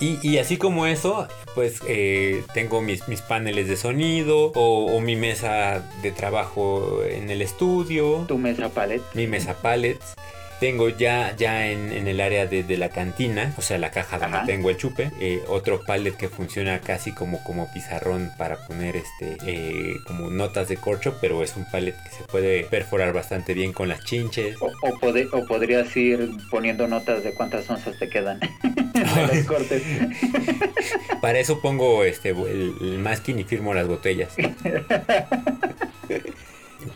Y, 0.00 0.18
y 0.28 0.38
así 0.38 0.56
como 0.56 0.86
eso, 0.86 1.28
pues 1.54 1.80
eh, 1.86 2.42
tengo 2.52 2.82
mis, 2.82 3.06
mis 3.08 3.22
paneles 3.22 3.68
de 3.68 3.76
sonido 3.76 4.52
o, 4.54 4.86
o 4.94 5.00
mi 5.00 5.14
mesa 5.16 5.82
de 6.02 6.10
trabajo 6.10 7.00
en 7.08 7.30
el 7.30 7.42
estudio, 7.42 8.24
Tu 8.26 8.36
mesa 8.38 8.68
palet. 8.70 9.02
mi 9.14 9.26
mesa 9.26 9.54
pallets. 9.54 10.14
Tengo 10.60 10.88
ya, 10.88 11.34
ya 11.36 11.66
en, 11.70 11.92
en 11.92 12.08
el 12.08 12.18
área 12.20 12.46
de, 12.46 12.62
de 12.62 12.78
la 12.78 12.88
cantina, 12.88 13.52
o 13.58 13.62
sea, 13.62 13.76
la 13.76 13.90
caja 13.90 14.18
donde 14.18 14.38
Ajá. 14.38 14.46
tengo 14.46 14.70
el 14.70 14.78
chupe, 14.78 15.10
eh, 15.20 15.42
otro 15.48 15.82
pallet 15.84 16.12
que 16.16 16.30
funciona 16.30 16.80
casi 16.80 17.12
como, 17.12 17.44
como 17.44 17.70
pizarrón 17.74 18.30
para 18.38 18.56
poner 18.66 18.96
este 18.96 19.36
eh, 19.46 19.96
como 20.06 20.30
notas 20.30 20.68
de 20.68 20.78
corcho, 20.78 21.18
pero 21.20 21.42
es 21.42 21.56
un 21.56 21.66
pallet 21.70 21.94
que 22.02 22.08
se 22.10 22.24
puede 22.24 22.64
perforar 22.64 23.12
bastante 23.12 23.52
bien 23.52 23.74
con 23.74 23.88
las 23.88 24.02
chinches. 24.04 24.56
O, 24.62 24.66
o, 24.66 24.98
pode- 24.98 25.28
o 25.30 25.44
podrías 25.46 25.94
ir 25.94 26.30
poniendo 26.50 26.88
notas 26.88 27.22
de 27.22 27.32
cuántas 27.34 27.68
onzas 27.68 27.98
te 27.98 28.08
quedan 28.08 28.40
de 28.94 29.36
los 29.36 29.46
cortes. 29.46 29.82
Para 31.20 31.38
eso 31.38 31.60
pongo 31.60 32.02
este 32.04 32.30
el, 32.30 32.74
el 32.80 32.98
masking 32.98 33.38
y 33.40 33.44
firmo 33.44 33.74
las 33.74 33.86
botellas. 33.88 34.30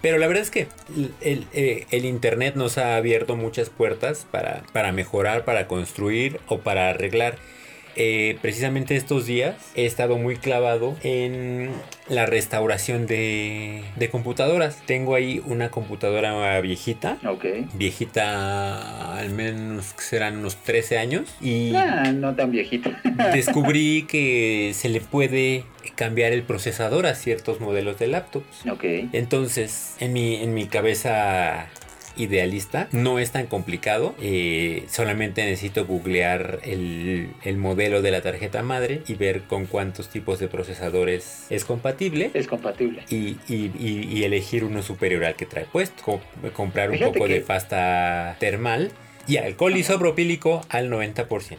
Pero 0.02 0.18
la 0.18 0.26
verdad 0.26 0.42
es 0.42 0.50
que 0.50 0.66
eh, 1.20 1.86
el 1.90 2.04
internet 2.04 2.54
nos 2.56 2.78
ha 2.78 2.96
abierto 2.96 3.36
muchas 3.36 3.68
puertas 3.68 4.26
para, 4.30 4.62
para 4.72 4.92
mejorar, 4.92 5.44
para 5.44 5.66
construir 5.66 6.40
o 6.48 6.60
para 6.60 6.88
arreglar. 6.88 7.36
Eh, 8.02 8.38
precisamente 8.40 8.96
estos 8.96 9.26
días 9.26 9.56
he 9.74 9.84
estado 9.84 10.16
muy 10.16 10.36
clavado 10.36 10.96
en 11.02 11.70
la 12.08 12.24
restauración 12.24 13.06
de, 13.06 13.82
de 13.96 14.08
computadoras. 14.08 14.78
Tengo 14.86 15.14
ahí 15.14 15.42
una 15.44 15.70
computadora 15.70 16.58
viejita. 16.62 17.18
Ok. 17.28 17.44
Viejita 17.74 19.18
al 19.18 19.30
menos 19.30 19.92
que 19.92 20.02
serán 20.02 20.38
unos 20.38 20.56
13 20.56 20.96
años. 20.98 21.28
Y 21.40 21.74
Ah, 21.74 22.10
no 22.12 22.34
tan 22.34 22.50
viejita. 22.50 23.00
descubrí 23.34 24.06
que 24.08 24.72
se 24.74 24.88
le 24.88 25.00
puede 25.00 25.64
cambiar 25.94 26.32
el 26.32 26.42
procesador 26.42 27.06
a 27.06 27.14
ciertos 27.14 27.60
modelos 27.60 27.98
de 27.98 28.06
laptops. 28.06 28.66
ok. 28.70 28.84
Entonces, 29.12 29.96
en 30.00 30.12
mi, 30.14 30.36
en 30.36 30.54
mi 30.54 30.66
cabeza 30.66 31.68
idealista, 32.22 32.88
no 32.92 33.18
es 33.18 33.30
tan 33.32 33.46
complicado. 33.46 34.14
eh, 34.20 34.84
solamente 34.88 35.44
necesito 35.44 35.86
googlear 35.86 36.60
el, 36.64 37.30
el 37.44 37.56
modelo 37.56 38.02
de 38.02 38.10
la 38.10 38.20
tarjeta 38.22 38.62
madre 38.62 39.02
y 39.08 39.14
ver 39.14 39.42
con 39.42 39.66
cuántos 39.66 40.08
tipos 40.08 40.38
de 40.38 40.48
procesadores 40.48 41.46
es 41.50 41.64
compatible. 41.64 42.30
Es 42.34 42.46
compatible. 42.46 43.02
Y, 43.10 43.36
y- 43.48 43.72
y- 43.78 44.08
y 44.12 44.24
elegir 44.24 44.64
uno 44.64 44.82
superior 44.82 45.24
al 45.24 45.34
que 45.36 45.46
trae 45.46 45.64
puesto. 45.64 46.02
Co- 46.02 46.20
comprar 46.52 46.90
un 46.90 46.96
Fíjate 46.98 47.12
poco 47.12 47.28
de 47.28 47.40
pasta 47.40 48.36
termal 48.40 48.92
y 49.26 49.36
alcohol 49.36 49.76
isopropílico 49.76 50.62
al 50.68 50.90
90%. 50.90 51.56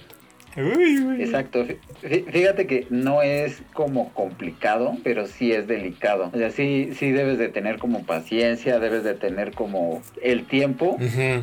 Uy, 0.58 1.00
uy. 1.00 1.22
Exacto. 1.24 1.65
Fí- 1.65 1.77
fí- 2.03 2.25
Fíjate 2.31 2.67
que 2.67 2.86
no 2.89 3.22
es 3.22 3.62
como 3.74 4.12
complicado, 4.13 4.98
pero 5.03 5.25
sí 5.27 5.51
es 5.53 5.67
delicado. 5.67 6.29
O 6.34 6.38
sea, 6.38 6.50
sí, 6.51 6.91
sí 6.98 7.12
debes 7.12 7.38
de 7.38 7.48
tener 7.50 7.77
como 7.77 8.05
paciencia, 8.05 8.79
debes 8.79 9.03
de 9.03 9.13
tener 9.13 9.51
como 9.53 10.01
el 10.22 10.46
tiempo 10.46 10.98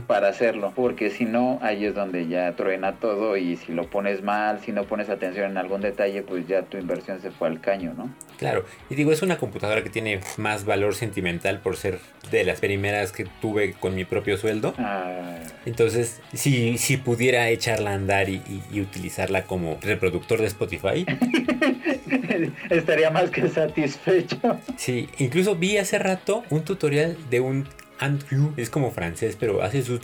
para 0.06 0.28
hacerlo, 0.28 0.72
porque 0.76 1.10
si 1.10 1.24
no, 1.24 1.58
ahí 1.62 1.84
es 1.86 1.94
donde 1.94 2.28
ya 2.28 2.52
truena 2.54 2.92
todo 2.96 3.36
y 3.36 3.56
si 3.56 3.72
lo 3.72 3.84
pones 3.88 4.22
mal, 4.22 4.60
si 4.60 4.72
no 4.72 4.84
pones 4.84 5.08
atención 5.08 5.50
en 5.52 5.56
algún 5.58 5.80
detalle, 5.80 6.22
pues 6.22 6.46
ya 6.46 6.62
tu 6.62 6.76
inversión 6.76 7.20
se 7.22 7.30
fue 7.30 7.48
al 7.48 7.60
caño, 7.60 7.94
¿no? 7.96 8.10
Claro, 8.38 8.64
y 8.88 8.94
digo, 8.94 9.10
es 9.10 9.22
una 9.22 9.36
computadora 9.38 9.82
que 9.82 9.90
tiene 9.90 10.20
más 10.36 10.64
valor 10.64 10.94
sentimental 10.94 11.60
por 11.60 11.76
ser 11.76 11.98
de 12.30 12.44
las 12.44 12.60
primeras 12.60 13.10
que 13.10 13.24
tuve 13.40 13.72
con 13.72 13.94
mi 13.96 14.04
propio 14.04 14.36
sueldo. 14.36 14.74
Ah, 14.78 15.38
Entonces, 15.66 16.20
si, 16.34 16.78
si 16.78 16.98
pudiera 16.98 17.48
echarla 17.48 17.90
a 17.90 17.94
andar 17.94 18.28
y, 18.28 18.34
y- 18.48 18.62
y 18.70 18.80
utilizarla 18.80 18.97
como 19.46 19.78
reproductor 19.80 20.40
de 20.40 20.46
Spotify, 20.46 21.06
estaría 22.70 23.10
más 23.10 23.30
que 23.30 23.48
satisfecho. 23.48 24.38
sí, 24.76 25.08
incluso 25.18 25.56
vi 25.56 25.78
hace 25.78 25.98
rato 25.98 26.44
un 26.50 26.62
tutorial 26.64 27.16
de 27.30 27.40
un 27.40 27.68
Andrew, 27.98 28.52
es 28.56 28.70
como 28.70 28.90
francés, 28.90 29.36
pero 29.38 29.62
hace 29.62 29.82
sus 29.82 30.00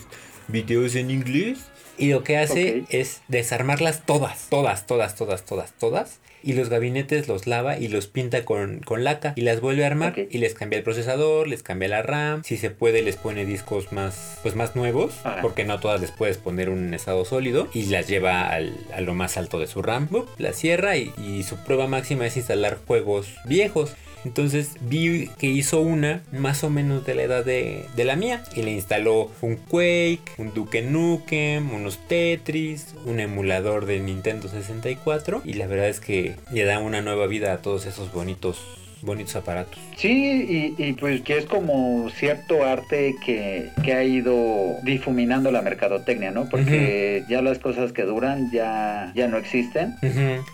videos 0.49 0.95
en 0.95 1.11
inglés. 1.11 1.71
Y 1.97 2.11
lo 2.11 2.25
que 2.25 2.39
hace 2.39 2.85
es 2.89 3.23
desarmarlas 3.29 4.05
todas, 4.05 4.49
todas, 4.51 4.87
todas, 4.87 5.15
todas, 5.15 5.45
todas, 5.45 5.73
todas. 5.73 6.21
Y 6.45 6.53
los 6.53 6.69
gabinetes 6.69 7.27
los 7.27 7.47
lava 7.47 7.79
y 7.79 7.89
los 7.89 8.07
pinta 8.07 8.45
con, 8.45 8.81
con 8.81 9.03
laca 9.03 9.33
y 9.35 9.41
las 9.41 9.61
vuelve 9.61 9.85
a 9.85 9.87
armar 9.87 10.15
y 10.31 10.39
les 10.39 10.55
cambia 10.55 10.77
el 10.77 10.85
procesador, 10.85 11.49
les 11.49 11.63
cambia 11.63 11.89
la 11.89 12.03
RAM. 12.03 12.45
Si 12.45 12.57
se 12.59 12.71
puede, 12.71 13.03
les 13.03 13.17
pone 13.17 13.47
discos 13.47 13.93
más, 13.93 14.39
pues 14.43 14.55
más 14.55 14.77
nuevos, 14.77 15.15
porque 15.43 15.65
no 15.65 15.81
todas 15.81 16.01
les 16.01 16.11
puedes 16.11 16.37
poner 16.37 16.69
un 16.69 16.93
estado 16.93 17.25
sólido 17.25 17.69
y 17.73 17.87
las 17.87 18.09
lleva 18.09 18.47
al- 18.49 18.77
a 18.95 19.01
lo 19.01 19.15
más 19.15 19.37
alto 19.39 19.59
de 19.59 19.67
su 19.67 19.81
RAM. 19.83 20.09
Bup, 20.11 20.29
la 20.39 20.53
cierra 20.53 20.97
y, 20.97 21.13
y 21.17 21.43
su 21.45 21.57
prueba 21.65 21.87
máxima 21.87 22.27
es 22.27 22.37
instalar 22.37 22.79
juegos 22.87 23.29
viejos. 23.47 23.95
Entonces 24.25 24.77
vi 24.81 25.29
que 25.39 25.47
hizo 25.47 25.81
una 25.81 26.23
más 26.33 26.65
o 26.65 26.71
menos 26.71 27.05
de 27.05 27.15
la 27.15 27.23
edad 27.23 27.45
de, 27.45 27.87
la 27.97 28.17
mía 28.17 28.43
y 28.55 28.63
le 28.63 28.73
instaló 28.73 29.31
un 29.41 29.57
Quake, 29.57 30.33
un 30.39 30.53
Duke 30.55 30.83
Nukem, 30.83 31.73
unos 31.73 31.99
Tetris, 32.07 32.95
un 33.07 33.21
emulador 33.21 33.87
de 33.87 34.01
Nintendo 34.01 34.49
64 34.49 35.43
y 35.45 35.55
la 35.55 35.67
verdad 35.67 35.89
es 35.89 36.01
que 36.01 36.37
le 36.53 36.65
da 36.65 36.79
una 36.81 37.01
nueva 37.01 37.27
vida 37.27 37.53
a 37.53 37.59
todos 37.59 37.87
esos 37.87 38.13
bonitos 38.13 38.84
bonitos 39.05 39.37
aparatos. 39.37 39.79
Sí, 39.97 40.75
y, 40.79 40.83
y 40.83 40.93
pues 40.95 41.23
que 41.23 41.39
es 41.39 41.47
como 41.47 42.11
cierto 42.11 42.65
arte 42.65 43.15
que, 43.25 43.71
que 43.85 43.93
ha 43.93 44.05
ido 44.05 44.77
difuminando 44.83 45.51
la 45.51 45.63
mercadotecnia, 45.63 46.31
¿no? 46.31 46.49
Porque 46.49 47.25
ya 47.29 47.43
las 47.43 47.59
cosas 47.59 47.93
que 47.93 48.03
duran 48.03 48.51
ya, 48.51 49.13
ya 49.15 49.29
no 49.29 49.37
existen 49.37 49.97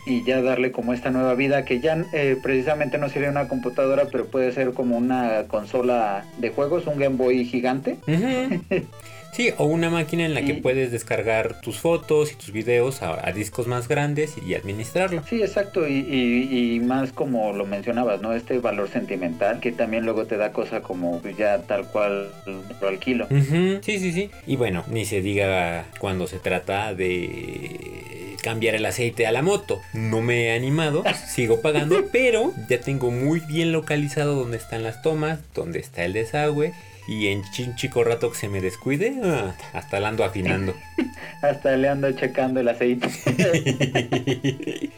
y 0.07 0.25
ya 0.25 0.42
darle 0.42 0.73
como 0.73 0.92
esta 0.92 1.11
nueva 1.11 1.35
vida 1.35 1.64
que 1.64 1.80
ya 1.80 2.04
eh, 2.12 2.37
precisamente 2.42 2.99
no 2.99 3.09
sería 3.09 3.30
una 3.30 3.49
computadora, 3.49 4.07
pero 4.11 4.26
puede 4.26 4.52
ser 4.52 4.73
como 4.73 4.97
una 4.97 5.45
consola 5.49 6.25
de 6.38 6.50
juegos, 6.50 6.87
un 6.87 6.99
Game 6.99 7.16
Boy 7.16 7.45
gigante. 7.45 7.99
Ujú. 8.07 8.62
Sí, 9.33 9.51
o 9.59 9.65
una 9.65 9.91
máquina 9.91 10.25
en 10.27 10.35
la 10.35 10.43
que 10.43 10.53
Y- 10.55 10.61
puedes 10.61 10.91
descargar 10.93 11.61
tus 11.61 11.79
fotos 11.79 12.33
y 12.33 12.35
tus 12.35 12.53
videos 12.53 13.03
a, 13.03 13.27
a 13.27 13.33
discos 13.33 13.67
más 13.67 13.89
grandes 13.89 14.35
y 14.45 14.55
administrarlo. 14.55 15.23
Sí, 15.29 15.41
exacto, 15.43 15.87
y, 15.89 15.99
y- 15.99 16.75
y 16.75 16.81
más 16.81 17.13
como 17.13 17.53
lo 17.53 17.65
mencionabas, 17.65 18.21
¿no? 18.21 18.33
Este 18.35 18.59
valor 18.59 18.89
sentimental 18.91 19.61
que 19.61 19.73
también 19.73 20.05
luego 20.05 20.27
te 20.27 20.37
da 20.37 20.53
cosa 20.53 20.81
como 20.83 21.23
ya 21.39 21.59
tal 21.63 21.87
cual 21.87 22.31
lo 22.81 22.89
alquilo. 22.89 23.27
Ujú, 23.31 23.79
Sí, 23.83 23.99
sí, 23.99 24.13
sí. 24.13 24.31
Y 24.47 24.57
bueno, 24.57 24.85
ni 24.89 25.05
se 25.05 25.21
diga 25.23 25.87
cuando 25.99 26.27
se 26.27 26.39
trata 26.39 26.93
de 26.95 28.37
cambiar 28.43 28.75
el 28.75 28.87
aceite 28.87 29.27
a 29.27 29.33
la 29.33 29.43
moto. 29.43 29.81
No 29.93 30.21
me 30.23 30.47
he 30.47 30.53
animado, 30.53 31.05
sigo 31.29 31.61
pagando, 31.61 32.07
pero 32.13 32.53
ya 32.69 32.81
tengo 32.81 33.11
muy 33.11 33.41
bien 33.41 33.73
localizado 33.73 34.35
dónde 34.35 34.57
están 34.57 34.83
las 34.83 35.03
tomas, 35.03 35.39
dónde 35.55 35.79
está 35.79 36.05
el 36.05 36.13
desagüe. 36.15 36.73
Y 37.11 37.26
en 37.26 37.43
un 37.67 37.75
chico 37.75 38.05
rato 38.05 38.31
que 38.31 38.38
se 38.38 38.49
me 38.49 38.61
descuide, 38.61 39.17
ah, 39.25 39.57
hasta 39.73 39.99
la 39.99 40.11
ando 40.11 40.23
afinando. 40.23 40.76
Hasta 41.43 41.76
le 41.76 41.88
ando 41.88 42.12
checando 42.12 42.61
el 42.61 42.69
aceite. 42.69 43.09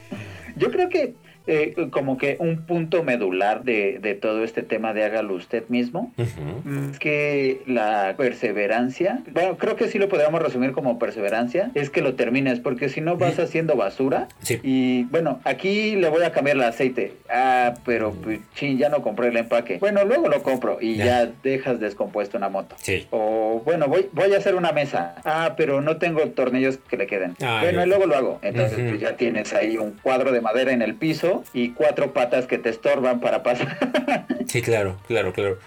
Yo 0.56 0.70
creo 0.70 0.90
que 0.90 1.14
eh, 1.46 1.74
como 1.90 2.18
que 2.18 2.36
un 2.38 2.62
punto 2.66 3.02
medular 3.02 3.64
de, 3.64 3.98
de 4.00 4.14
todo 4.14 4.44
este 4.44 4.62
tema 4.62 4.92
de 4.94 5.04
hágalo 5.04 5.34
usted 5.34 5.64
mismo 5.68 6.12
Ujú. 6.16 6.90
es 6.92 6.98
que 6.98 7.62
la 7.66 8.14
perseverancia, 8.16 9.20
bueno, 9.32 9.56
creo 9.56 9.76
que 9.76 9.88
sí 9.88 9.98
lo 9.98 10.08
podríamos 10.08 10.42
resumir 10.42 10.72
como 10.72 10.98
perseverancia, 10.98 11.70
es 11.74 11.90
que 11.90 12.00
lo 12.02 12.14
termines, 12.14 12.60
porque 12.60 12.88
si 12.88 13.00
no 13.00 13.16
vas 13.16 13.38
haciendo 13.38 13.76
basura 13.76 14.28
Sí. 14.40 14.60
y 14.62 15.04
bueno, 15.04 15.40
aquí 15.44 15.96
le 15.96 16.08
voy 16.08 16.22
a 16.24 16.32
cambiar 16.32 16.56
el 16.56 16.62
aceite, 16.64 17.14
ah, 17.30 17.74
pero 17.84 18.12
pues, 18.12 18.40
chin, 18.54 18.78
ya 18.78 18.88
no 18.88 19.02
compré 19.02 19.28
el 19.28 19.36
empaque, 19.36 19.78
bueno, 19.78 20.04
luego 20.04 20.28
lo 20.28 20.42
compro 20.42 20.78
y 20.80 20.96
Ya. 20.96 21.04
ya, 21.04 21.30
dejas 21.42 21.80
descompuesto 21.80 22.36
una 22.36 22.48
moto. 22.48 22.76
Sí. 22.78 23.06
O 23.10 23.62
bueno, 23.64 23.86
voy, 23.88 24.08
voy 24.12 24.32
a 24.34 24.38
hacer 24.38 24.54
una 24.54 24.72
mesa. 24.72 25.14
Ah, 25.24 25.54
pero 25.56 25.80
no 25.80 25.96
tengo 25.96 26.20
tornillos 26.30 26.78
que 26.88 26.96
le 26.96 27.06
queden. 27.06 27.34
Ay. 27.40 27.60
bueno, 27.62 27.84
y 27.84 27.88
luego 27.88 28.06
lo 28.06 28.16
hago. 28.16 28.38
Entonces, 28.42 28.78
pues 28.88 29.00
ya 29.00 29.16
tienes 29.16 29.52
ahí 29.54 29.76
un 29.78 29.92
cuadro 30.02 30.32
de 30.32 30.40
madera 30.40 30.72
en 30.72 30.82
el 30.82 30.94
piso 30.94 31.31
y 31.52 31.70
cuatro 31.70 32.12
patas 32.12 32.46
que 32.46 32.58
te 32.58 32.68
estorban 32.70 33.20
para 33.20 33.42
pasar. 33.42 33.78
Sí, 34.46 34.60
claro, 34.60 34.96
claro, 35.06 35.32
claro. 35.32 35.58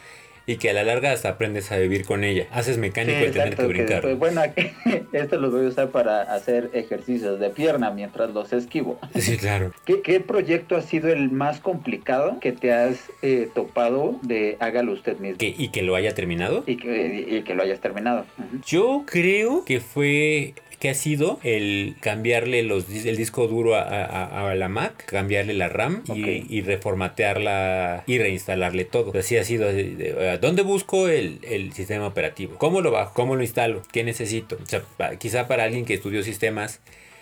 Y 0.48 0.58
que 0.58 0.70
a 0.70 0.74
la 0.74 0.84
larga 0.84 1.12
hasta 1.12 1.30
aprendes 1.30 1.72
a 1.72 1.78
vivir 1.78 2.06
con 2.06 2.24
ella. 2.24 2.46
Haces 2.52 2.78
mecánico 2.78 3.18
Sí, 3.18 3.26
de 3.26 3.32
tener 3.32 3.50
que 3.56 3.62
que 3.64 3.68
brincar. 3.68 4.06
después, 4.06 4.18
bueno, 4.20 4.44
esto 5.12 5.40
los 5.40 5.52
voy 5.52 5.66
a 5.66 5.70
usar 5.70 5.90
para 5.90 6.22
hacer 6.22 6.70
ejercicios 6.74 7.40
de 7.40 7.50
pierna 7.50 7.90
mientras 7.90 8.30
los 8.32 8.54
esquivo. 8.54 9.00
Sí, 9.16 9.38
claro. 9.38 9.72
¿Qué, 9.86 10.02
qué 10.04 10.20
proyecto 10.20 10.76
ha 10.76 10.82
sido 10.84 11.10
el 11.12 11.32
más 11.32 11.60
complicado 11.62 12.38
que 12.40 12.52
te 12.52 12.72
has 12.74 13.10
eh, 13.24 13.50
topado 13.56 14.20
de 14.22 14.58
hágalo 14.60 14.92
usted 14.92 15.18
mismo? 15.18 15.40
Que- 15.40 15.56
y 15.58 15.70
que 15.70 15.82
lo 15.82 15.96
haya 15.96 16.14
terminado. 16.14 16.64
Y 16.68 16.78
que, 16.78 17.26
y 17.28 17.42
que 17.42 17.56
lo 17.56 17.64
hayas 17.64 17.80
terminado. 17.80 18.26
Yo 18.68 19.02
creo 19.08 19.66
que 19.66 19.80
fue 19.80 20.54
que 20.80 20.90
ha 20.90 20.94
sido 20.94 21.40
el 21.44 21.96
cambiarle 22.02 22.64
los 22.64 22.90
el 22.90 23.18
disco 23.18 23.48
duro 23.48 23.76
a, 23.76 23.82
a- 23.82 24.50
a 24.52 24.56
la 24.56 24.68
Mac, 24.70 25.06
cambiarle 25.06 25.54
la 25.54 25.70
RAM 25.70 26.04
y, 26.14 26.62
reformatearla 26.62 28.04
y 28.08 28.18
reinstalarle 28.18 28.86
todo. 28.86 29.18
Así 29.18 29.38
ha 29.38 29.44
sido. 29.44 29.70
eh, 29.72 30.38
¿Dónde 30.42 30.62
busco 30.62 31.08
el, 31.08 31.40
el 31.44 31.74
sistema 31.74 32.08
operativo? 32.08 32.56
¿Cómo 32.58 32.82
lo 32.82 32.92
bajo? 32.92 33.14
¿Cómo 33.14 33.36
lo 33.36 33.42
instalo? 33.42 33.82
¿Qué 33.92 34.04
necesito? 34.04 34.58
O 34.62 34.66
sea, 34.66 34.82
pa- 34.98 35.16
quizá 35.18 35.48
para 35.48 35.64
alguien 35.64 35.86
que 35.86 35.94
estudió 35.96 36.24
sistemas 36.24 36.82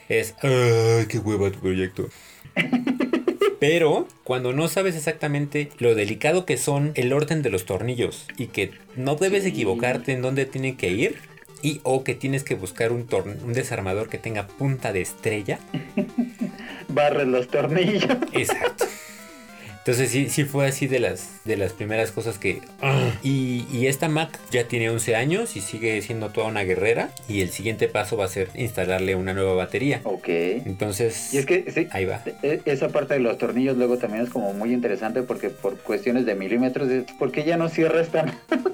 es, 0.09 0.35
¡ay, 0.41 1.05
qué 1.07 1.19
hueva 1.19 1.49
tu 1.51 1.59
proyecto! 1.59 2.09
Pero 3.59 4.07
cuando 4.25 4.51
no 4.51 4.67
sabes 4.67 4.95
exactamente 4.95 5.69
lo 5.79 5.95
delicado 5.95 6.45
que 6.45 6.57
son 6.57 6.91
el 6.95 7.13
orden 7.13 7.41
de 7.41 7.49
los 7.49 7.65
tornillos 7.65 8.25
y 8.37 8.47
que 8.47 8.71
no 8.97 9.15
debes 9.15 9.45
equivocarte 9.45 10.11
en 10.11 10.21
dónde 10.21 10.45
tiene 10.45 10.75
que 10.75 10.89
ir 10.89 11.15
y 11.63 11.79
o 11.83 12.03
que 12.03 12.13
tienes 12.13 12.43
que 12.43 12.53
buscar 12.53 12.91
un, 12.91 13.07
torn- 13.07 13.41
un 13.43 13.53
desarmador 13.53 14.09
que 14.09 14.19
tenga 14.19 14.45
punta 14.45 14.93
de 14.93 15.01
estrella. 15.01 15.57
Barres 16.89 17.27
los 17.27 17.47
tornillos. 17.47 18.05
Exacto. 18.33 18.85
Entonces 19.79 20.11
sí, 20.11 20.29
sí 20.29 20.45
fue 20.45 20.65
así 20.67 20.87
de 20.87 21.01
las, 21.01 21.41
de 21.43 21.57
las 21.57 21.73
primeras 21.73 22.11
cosas 22.11 22.37
que... 22.37 22.61
Y, 23.21 23.65
y 23.69 23.87
esta 23.87 24.07
Mac 24.07 24.39
ya 24.49 24.65
tiene 24.65 24.89
11 24.89 25.17
años 25.17 25.57
y 25.57 25.61
sigue 25.61 26.01
siendo 26.01 26.29
toda 26.29 26.47
una 26.47 26.63
guerrera. 26.63 27.09
Y 27.27 27.41
el 27.41 27.49
siguiente 27.49 27.89
paso 27.89 28.15
va 28.15 28.23
a 28.23 28.29
ser 28.29 28.47
instalarle 28.55 29.15
una 29.15 29.33
nueva 29.33 29.55
batería. 29.55 29.99
Ok. 30.05 30.29
Entonces... 30.29 31.33
Y 31.33 31.37
es 31.39 31.45
que 31.45 31.69
sí, 31.69 31.87
Ahí 31.91 32.05
va. 32.05 32.21
e- 32.43 32.61
esa 32.63 32.87
parte 32.89 33.15
de 33.15 33.19
los 33.19 33.37
tornillos 33.37 33.75
luego 33.75 33.97
también 33.97 34.23
es 34.23 34.29
como 34.29 34.53
muy 34.53 34.71
interesante 34.71 35.21
porque 35.21 35.49
por 35.49 35.77
cuestiones 35.79 36.25
de 36.25 36.35
milímetros, 36.35 36.89
es 36.89 37.03
porque 37.19 37.43
ya 37.43 37.57
no 37.57 37.67
cierra 37.67 37.99
esta. 37.99 38.23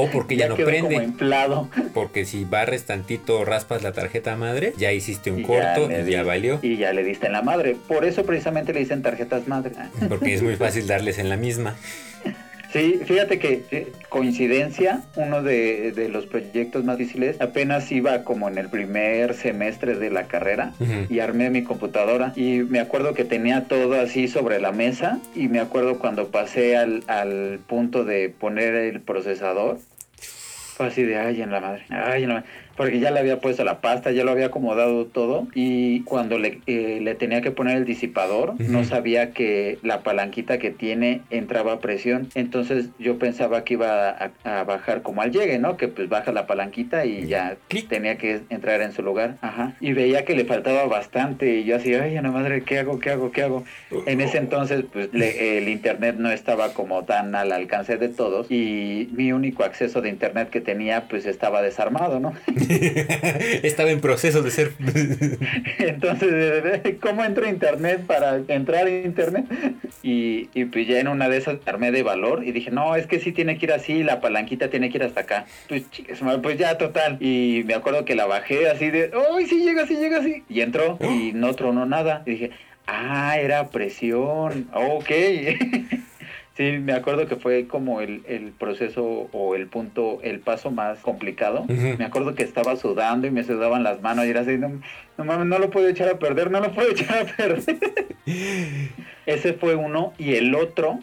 O 0.00 0.10
porque 0.10 0.36
ya, 0.36 0.48
no 0.48 0.54
prende. 0.56 0.94
como 0.94 1.02
inflado. 1.02 1.68
Porque 1.94 2.24
si 2.24 2.44
barres 2.44 2.84
tantito, 2.84 3.44
raspas 3.44 3.82
la 3.82 3.92
tarjeta 3.92 4.36
madre, 4.36 4.72
ya 4.76 4.92
hiciste 4.92 5.30
un 5.30 5.40
Y 5.40 5.42
ya 5.42 5.46
corto 5.74 5.88
le 5.88 6.02
y 6.08 6.10
ya 6.12 6.20
di- 6.22 6.26
valió. 6.26 6.58
Y 6.62 6.76
ya 6.76 6.92
le 6.92 7.02
diste 7.04 7.26
en 7.26 7.32
la 7.32 7.42
madre. 7.42 7.76
Por 7.88 8.04
eso 8.04 8.24
precisamente 8.24 8.72
le 8.72 8.80
dicen 8.80 9.02
tarjetas 9.02 9.46
madre. 9.48 9.72
Porque 10.08 10.34
es 10.34 10.42
muy 10.42 10.56
fácil 10.56 10.86
darles 10.86 11.18
en 11.18 11.28
la 11.28 11.36
misma. 11.36 11.76
Sí, 12.72 13.00
fíjate 13.02 13.38
que 13.38 13.64
eh, 13.70 13.92
coincidencia, 14.10 15.00
uno 15.16 15.42
de, 15.42 15.92
de 15.92 16.10
los 16.10 16.26
proyectos 16.26 16.84
más 16.84 16.98
difíciles, 16.98 17.40
apenas 17.40 17.90
iba 17.90 18.24
como 18.24 18.46
en 18.48 18.58
el 18.58 18.68
primer 18.68 19.32
semestre 19.34 19.94
de 19.94 20.10
la 20.10 20.24
carrera 20.24 20.72
y 21.08 21.20
armé 21.20 21.48
mi 21.48 21.64
computadora 21.64 22.34
y 22.36 22.58
me 22.58 22.80
acuerdo 22.80 23.14
que 23.14 23.24
tenía 23.24 23.64
todo 23.68 23.98
así 23.98 24.28
sobre 24.28 24.60
la 24.60 24.72
mesa 24.72 25.18
y 25.34 25.48
me 25.48 25.60
acuerdo 25.60 25.98
cuando 25.98 26.30
pasé 26.30 26.76
al, 26.76 27.04
al 27.06 27.58
punto 27.66 28.04
de 28.04 28.28
poner 28.28 28.74
el 28.74 29.00
procesador, 29.00 29.78
fue 30.76 30.88
así 30.88 31.02
de, 31.04 31.16
ay, 31.16 31.40
en 31.40 31.50
la 31.50 31.60
madre, 31.60 31.84
ay, 31.88 32.24
en 32.24 32.28
la 32.28 32.34
madre. 32.36 32.48
Porque 32.78 32.98
ya 33.00 33.10
le 33.10 33.20
había 33.20 33.40
puesto 33.40 33.62
la 33.64 33.80
pasta, 33.82 34.10
ya 34.12 34.24
lo 34.24 34.30
había 34.30 34.46
acomodado 34.46 35.04
todo. 35.04 35.46
Y 35.54 36.00
cuando 36.04 36.38
le, 36.38 36.60
eh, 36.66 37.00
le 37.02 37.14
tenía 37.14 37.42
que 37.42 37.50
poner 37.50 37.76
el 37.76 37.84
disipador, 37.84 38.54
no 38.58 38.84
sabía 38.84 39.32
que 39.32 39.78
la 39.82 40.00
palanquita 40.02 40.58
que 40.58 40.70
tiene 40.70 41.20
entraba 41.28 41.72
a 41.74 41.78
presión. 41.80 42.28
Entonces 42.34 42.86
yo 42.98 43.18
pensaba 43.18 43.64
que 43.64 43.74
iba 43.74 44.08
a, 44.08 44.30
a 44.44 44.64
bajar 44.64 45.02
como 45.02 45.20
al 45.22 45.32
llegue, 45.32 45.58
¿no? 45.58 45.76
Que 45.76 45.88
pues 45.88 46.08
baja 46.08 46.32
la 46.32 46.46
palanquita 46.46 47.04
y 47.04 47.26
ya 47.26 47.56
Clic. 47.68 47.88
tenía 47.88 48.16
que 48.16 48.40
entrar 48.48 48.80
en 48.80 48.92
su 48.92 49.02
lugar. 49.02 49.36
Ajá. 49.42 49.74
Y 49.80 49.92
veía 49.92 50.24
que 50.24 50.34
le 50.36 50.44
faltaba 50.44 50.84
bastante. 50.86 51.56
Y 51.56 51.64
yo 51.64 51.76
así, 51.76 51.92
ay, 51.94 52.16
en 52.16 52.22
la 52.22 52.30
madre, 52.30 52.62
¿qué 52.62 52.78
hago? 52.78 53.00
¿Qué 53.00 53.10
hago? 53.10 53.32
¿Qué 53.32 53.42
hago? 53.42 53.64
En 54.06 54.20
ese 54.20 54.38
entonces, 54.38 54.84
pues 54.92 55.08
le- 55.12 55.58
el 55.58 55.68
internet 55.68 56.14
no 56.16 56.30
estaba 56.30 56.72
como 56.74 57.04
tan 57.04 57.34
al 57.34 57.50
alcance 57.50 57.96
de 57.98 58.08
todos. 58.08 58.48
Y 58.50 59.08
mi 59.12 59.32
único 59.32 59.64
acceso 59.64 60.00
de 60.00 60.10
internet 60.10 60.48
que 60.50 60.60
tenía, 60.60 61.08
pues 61.08 61.26
estaba 61.26 61.60
desarmado, 61.60 62.20
¿no? 62.20 62.32
Estaba 63.62 63.90
en 63.90 64.00
proceso 64.00 64.42
de 64.42 64.50
ser. 64.50 64.72
Entonces, 65.78 66.96
¿cómo 67.00 67.24
entro 67.24 67.46
a 67.46 67.48
internet 67.48 68.04
para 68.06 68.36
entrar 68.48 68.86
a 68.86 68.90
internet? 68.90 69.46
Y, 70.02 70.48
y 70.54 70.64
pues 70.66 70.86
ya 70.86 71.00
en 71.00 71.08
una 71.08 71.28
de 71.28 71.38
esas 71.38 71.58
armé 71.66 71.90
de 71.90 72.02
valor 72.02 72.44
y 72.44 72.52
dije, 72.52 72.70
no, 72.70 72.96
es 72.96 73.06
que 73.06 73.20
sí 73.20 73.32
tiene 73.32 73.58
que 73.58 73.66
ir 73.66 73.72
así, 73.72 74.02
la 74.02 74.20
palanquita 74.20 74.70
tiene 74.70 74.90
que 74.90 74.98
ir 74.98 75.04
hasta 75.04 75.20
acá. 75.20 75.46
Pues, 75.68 75.84
pues 76.42 76.58
ya, 76.58 76.78
total. 76.78 77.18
Y 77.20 77.62
me 77.66 77.74
acuerdo 77.74 78.04
que 78.04 78.14
la 78.14 78.26
bajé 78.26 78.68
así 78.68 78.90
de, 78.90 79.10
¡ay, 79.34 79.46
sí 79.46 79.64
llega, 79.64 79.86
sí 79.86 79.96
llega, 79.96 80.22
sí! 80.22 80.44
Y 80.48 80.60
entró 80.60 80.98
y 81.00 81.32
no 81.32 81.54
tronó 81.54 81.86
nada. 81.86 82.22
Y 82.26 82.30
dije, 82.32 82.50
ah, 82.86 83.38
era 83.38 83.68
presión. 83.68 84.68
Ok. 84.72 85.10
Sí, 86.58 86.72
me 86.78 86.92
acuerdo 86.92 87.28
que 87.28 87.36
fue 87.36 87.68
como 87.68 88.00
el, 88.00 88.22
el 88.26 88.50
proceso 88.50 89.28
o 89.30 89.54
el 89.54 89.68
punto, 89.68 90.18
el 90.24 90.40
paso 90.40 90.72
más 90.72 90.98
complicado. 90.98 91.64
Me 91.68 92.04
acuerdo 92.04 92.34
que 92.34 92.42
estaba 92.42 92.74
sudando 92.74 93.28
y 93.28 93.30
me 93.30 93.44
sudaban 93.44 93.84
las 93.84 94.02
manos 94.02 94.26
y 94.26 94.30
era 94.30 94.40
así, 94.40 94.58
no, 94.58 94.72
no 95.16 95.24
mames, 95.24 95.46
no 95.46 95.60
lo 95.60 95.70
puedo 95.70 95.86
echar 95.88 96.08
a 96.08 96.18
perder, 96.18 96.50
no 96.50 96.58
lo 96.58 96.72
puedo 96.72 96.90
echar 96.90 97.18
a 97.18 97.36
perder. 97.36 97.62
Ese 99.26 99.52
fue 99.52 99.76
uno 99.76 100.14
y 100.18 100.34
el 100.34 100.52
otro, 100.56 100.98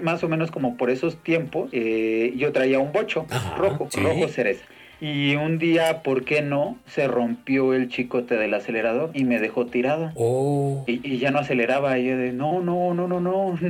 más 0.00 0.24
o 0.24 0.28
menos 0.30 0.50
como 0.50 0.78
por 0.78 0.88
esos 0.88 1.22
tiempos, 1.22 1.68
eh, 1.72 2.32
yo 2.38 2.52
traía 2.52 2.78
un 2.78 2.90
bocho 2.90 3.26
Ajá, 3.28 3.56
rojo, 3.58 3.88
sí. 3.90 4.00
rojo 4.00 4.28
cereza. 4.28 4.64
Y 5.02 5.36
un 5.36 5.58
día, 5.58 6.02
¿por 6.02 6.24
qué 6.24 6.40
no? 6.40 6.78
Se 6.86 7.08
rompió 7.08 7.74
el 7.74 7.90
chicote 7.90 8.36
del 8.36 8.54
acelerador 8.54 9.10
y 9.12 9.24
me 9.24 9.38
dejó 9.38 9.66
tirado. 9.66 10.12
Oh. 10.14 10.84
Y, 10.86 11.06
y 11.06 11.18
ya 11.18 11.30
no 11.30 11.40
aceleraba, 11.40 11.98
y 11.98 12.06
yo 12.06 12.16
de 12.16 12.32
no, 12.32 12.60
no, 12.60 12.94
no, 12.94 13.06
no, 13.06 13.20
no. 13.20 13.58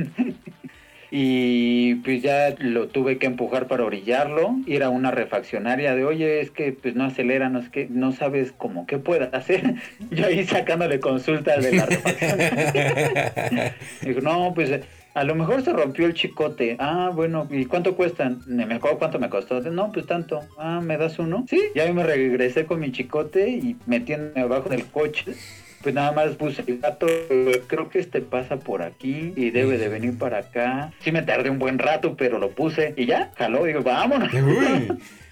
y 1.11 1.95
pues 1.95 2.21
ya 2.21 2.55
lo 2.59 2.87
tuve 2.87 3.17
que 3.17 3.25
empujar 3.25 3.67
para 3.67 3.83
orillarlo. 3.83 4.55
Y 4.65 4.75
era 4.75 4.89
una 4.89 5.11
refaccionaria 5.11 5.95
de, 5.95 6.05
oye, 6.05 6.41
es 6.41 6.51
que 6.51 6.71
pues 6.71 6.95
no 6.95 7.05
acelera, 7.05 7.49
no 7.49 7.59
es 7.59 7.69
que 7.69 7.87
no 7.89 8.11
sabes 8.11 8.51
cómo 8.51 8.85
qué 8.85 8.97
pueda 8.97 9.25
hacer. 9.33 9.75
yo 10.11 10.27
ahí 10.27 10.45
sacándole 10.45 10.99
consulta 10.99 11.57
de 11.57 11.73
la 11.73 11.85
refaccionaria. 11.85 13.75
Dijo, 14.01 14.21
no, 14.21 14.53
pues 14.53 14.79
a 15.13 15.23
lo 15.23 15.35
mejor 15.35 15.63
se 15.63 15.73
rompió 15.73 16.05
el 16.05 16.13
chicote. 16.13 16.75
Ah, 16.79 17.11
bueno, 17.13 17.47
¿y 17.49 17.65
cuánto 17.65 17.95
cuestan? 17.95 18.41
Me 18.45 18.63
acuerdo 18.75 18.99
cuánto 18.99 19.19
me 19.19 19.29
costó. 19.29 19.59
No, 19.61 19.91
pues 19.91 20.05
tanto. 20.05 20.41
Ah, 20.57 20.79
¿me 20.81 20.97
das 20.97 21.19
uno? 21.19 21.45
Sí, 21.49 21.61
ya 21.75 21.91
me 21.91 22.03
regresé 22.03 22.65
con 22.65 22.79
mi 22.79 22.91
chicote 22.91 23.49
y 23.49 23.75
metiéndome 23.85 24.41
abajo 24.41 24.69
del 24.69 24.85
coche. 24.85 25.33
Pues 25.81 25.95
nada 25.95 26.11
más 26.11 26.35
puse 26.35 26.63
el 26.67 26.79
gato, 26.79 27.07
creo 27.67 27.89
que 27.89 27.99
este 27.99 28.21
pasa 28.21 28.57
por 28.57 28.81
aquí 28.81 29.33
y 29.35 29.51
debe 29.51 29.77
de 29.77 29.87
venir 29.87 30.17
para 30.17 30.39
acá. 30.39 30.91
Sí 30.99 31.11
me 31.11 31.21
tardé 31.21 31.49
un 31.49 31.59
buen 31.59 31.79
rato, 31.79 32.15
pero 32.17 32.37
lo 32.37 32.51
puse 32.51 32.93
y 32.97 33.05
ya, 33.05 33.31
jaló, 33.37 33.63
digo, 33.63 33.81
vámonos. 33.81 34.33
Uy. 34.33 34.89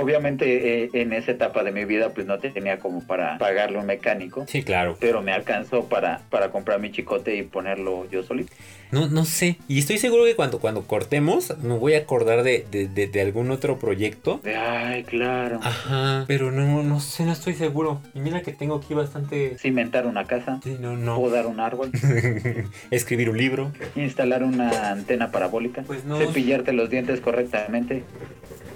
Obviamente 0.00 0.84
eh, 0.84 0.90
en 0.94 1.12
esa 1.12 1.32
etapa 1.32 1.62
de 1.64 1.72
mi 1.72 1.84
vida 1.84 2.10
pues 2.10 2.26
no 2.26 2.38
tenía 2.38 2.78
como 2.78 3.02
para 3.06 3.38
pagarle 3.38 3.78
un 3.78 3.86
mecánico, 3.86 4.44
Sí, 4.48 4.62
claro. 4.62 4.96
pero 5.00 5.22
me 5.22 5.32
alcanzó 5.32 5.84
para, 5.88 6.22
para 6.30 6.50
comprar 6.50 6.80
mi 6.80 6.90
chicote 6.92 7.36
y 7.36 7.42
ponerlo 7.42 8.08
yo 8.10 8.22
solito. 8.22 8.52
No, 8.90 9.06
no 9.06 9.26
sé. 9.26 9.58
Y 9.68 9.78
estoy 9.80 9.98
seguro 9.98 10.24
que 10.24 10.34
cuando, 10.34 10.60
cuando 10.60 10.82
cortemos 10.86 11.54
me 11.58 11.74
voy 11.76 11.92
a 11.94 11.98
acordar 11.98 12.42
de, 12.42 12.64
de, 12.70 12.88
de- 12.88 13.06
de 13.06 13.20
algún 13.20 13.50
otro 13.50 13.78
proyecto. 13.78 14.40
Ay, 14.46 15.04
claro. 15.04 15.60
Ajá. 15.62 16.24
Pero 16.26 16.50
no, 16.50 16.82
no 16.82 16.98
sé, 17.00 17.24
no 17.26 17.32
estoy 17.32 17.52
seguro. 17.54 18.00
Y 18.14 18.20
mira 18.20 18.40
que 18.40 18.52
tengo 18.52 18.76
aquí 18.76 18.94
bastante. 18.94 19.58
Cimentar 19.58 20.06
una 20.06 20.24
casa, 20.24 20.60
Sí, 20.64 20.76
no, 20.80 20.96
no. 20.96 21.16
podar 21.16 21.46
un 21.46 21.60
árbol, 21.60 21.90
Escribir 22.90 23.28
un 23.30 23.36
libro. 23.36 23.72
instalar 23.96 24.42
una 24.42 24.90
antena 24.90 25.30
parabólica, 25.30 25.82
Pues 25.82 26.04
no. 26.04 26.16
cepillarte 26.18 26.72
los 26.72 26.88
dientes 26.88 27.20
correctamente. 27.20 28.04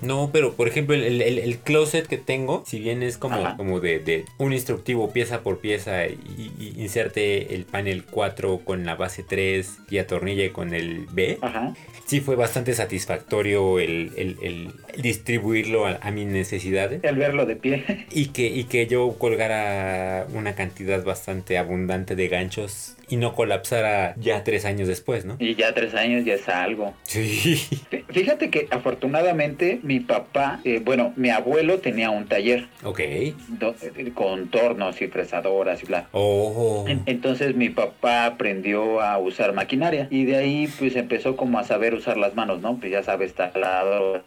No, 0.03 0.31
pero 0.33 0.55
por 0.55 0.69
ejemplo, 0.69 0.95
el, 0.95 1.23
el- 1.23 1.39
el 1.39 1.59
closet 1.59 2.07
que 2.07 2.19
tengo, 2.19 2.65
si 2.67 2.79
bien 2.81 3.03
es 3.03 3.19
como, 3.19 3.37
Ajá. 3.37 3.57
como 3.57 3.81
de, 3.81 3.99
de 4.01 4.25
un 4.39 4.53
instructivo 4.53 5.13
pieza 5.13 5.43
por 5.43 5.59
pieza 5.61 6.07
y, 6.07 6.53
y 6.59 6.75
inserte 6.83 7.55
el 7.55 7.65
panel 7.65 8.05
4 8.05 8.61
con 8.65 8.85
la 8.85 8.95
base 8.97 9.23
3 9.23 9.79
y 9.91 9.99
atornille 9.99 10.53
con 10.53 10.75
el 10.75 11.07
B, 11.13 11.39
Ajá. 11.41 11.75
sí 12.05 12.21
fue 12.21 12.35
bastante 12.37 12.75
satisfactorio 12.75 13.79
el, 13.79 14.13
el- 14.17 14.37
el 14.43 14.73
distribuirlo 15.01 15.87
a, 15.87 15.99
a 16.03 16.11
mis 16.11 16.27
necesidades. 16.27 17.03
El 17.05 17.17
verlo 17.17 17.47
de 17.47 17.57
pie. 17.57 18.07
Y 18.11 18.27
que, 18.27 18.47
y 18.47 18.65
que 18.65 18.87
yo 18.87 19.17
colgara 19.19 20.27
una 20.35 20.55
cantidad 20.55 21.03
bastante 21.05 21.59
abundante 21.59 22.17
de 22.17 22.29
ganchos 22.29 22.97
y 23.13 23.17
no 23.19 23.35
colapsara 23.35 24.15
ya 24.17 24.43
tres 24.43 24.65
años 24.65 24.89
después, 24.89 25.27
¿no? 25.27 25.37
Y 25.39 25.55
ya 25.55 25.75
tres 25.75 25.95
años 25.95 26.25
ya 26.25 26.33
es 26.33 26.49
algo. 26.49 26.95
Sí. 27.03 27.61
Fí- 27.91 28.05
Fíjate 28.09 28.49
que 28.49 28.69
afortunadamente 28.71 29.81
mi 29.83 30.01
papá, 30.01 30.61
eh, 30.65 30.81
bueno, 30.83 31.13
mi 31.17 31.29
abuelo 31.29 31.79
tenía 31.81 32.09
un 32.09 32.27
taller 32.27 32.69
Ok. 32.85 33.01
do- 33.49 33.75
eh, 33.83 34.13
con 34.15 34.49
tornos 34.49 35.03
y 35.03 35.09
fresadoras 35.09 35.83
y 35.83 35.87
bla. 35.87 36.07
Oh. 36.13 36.87
En- 36.89 37.03
Entonces 37.05 37.55
mi 37.55 37.69
papá 37.69 38.25
aprendió 38.25 39.03
a 39.03 39.19
usar 39.19 39.53
maquinaria 39.53 40.09
y 40.11 40.25
de 40.25 40.37
ahí 40.37 40.69
pues 40.79 40.97
empezó 40.97 41.37
como 41.37 41.59
a 41.59 41.65
saber 41.65 41.93
usar 41.93 42.17
las 42.17 42.35
manos, 42.35 42.63
¿no? 42.63 42.79
Pues 42.79 42.93
ya 42.93 43.03
sabe 43.03 43.27
talador, 43.29 44.23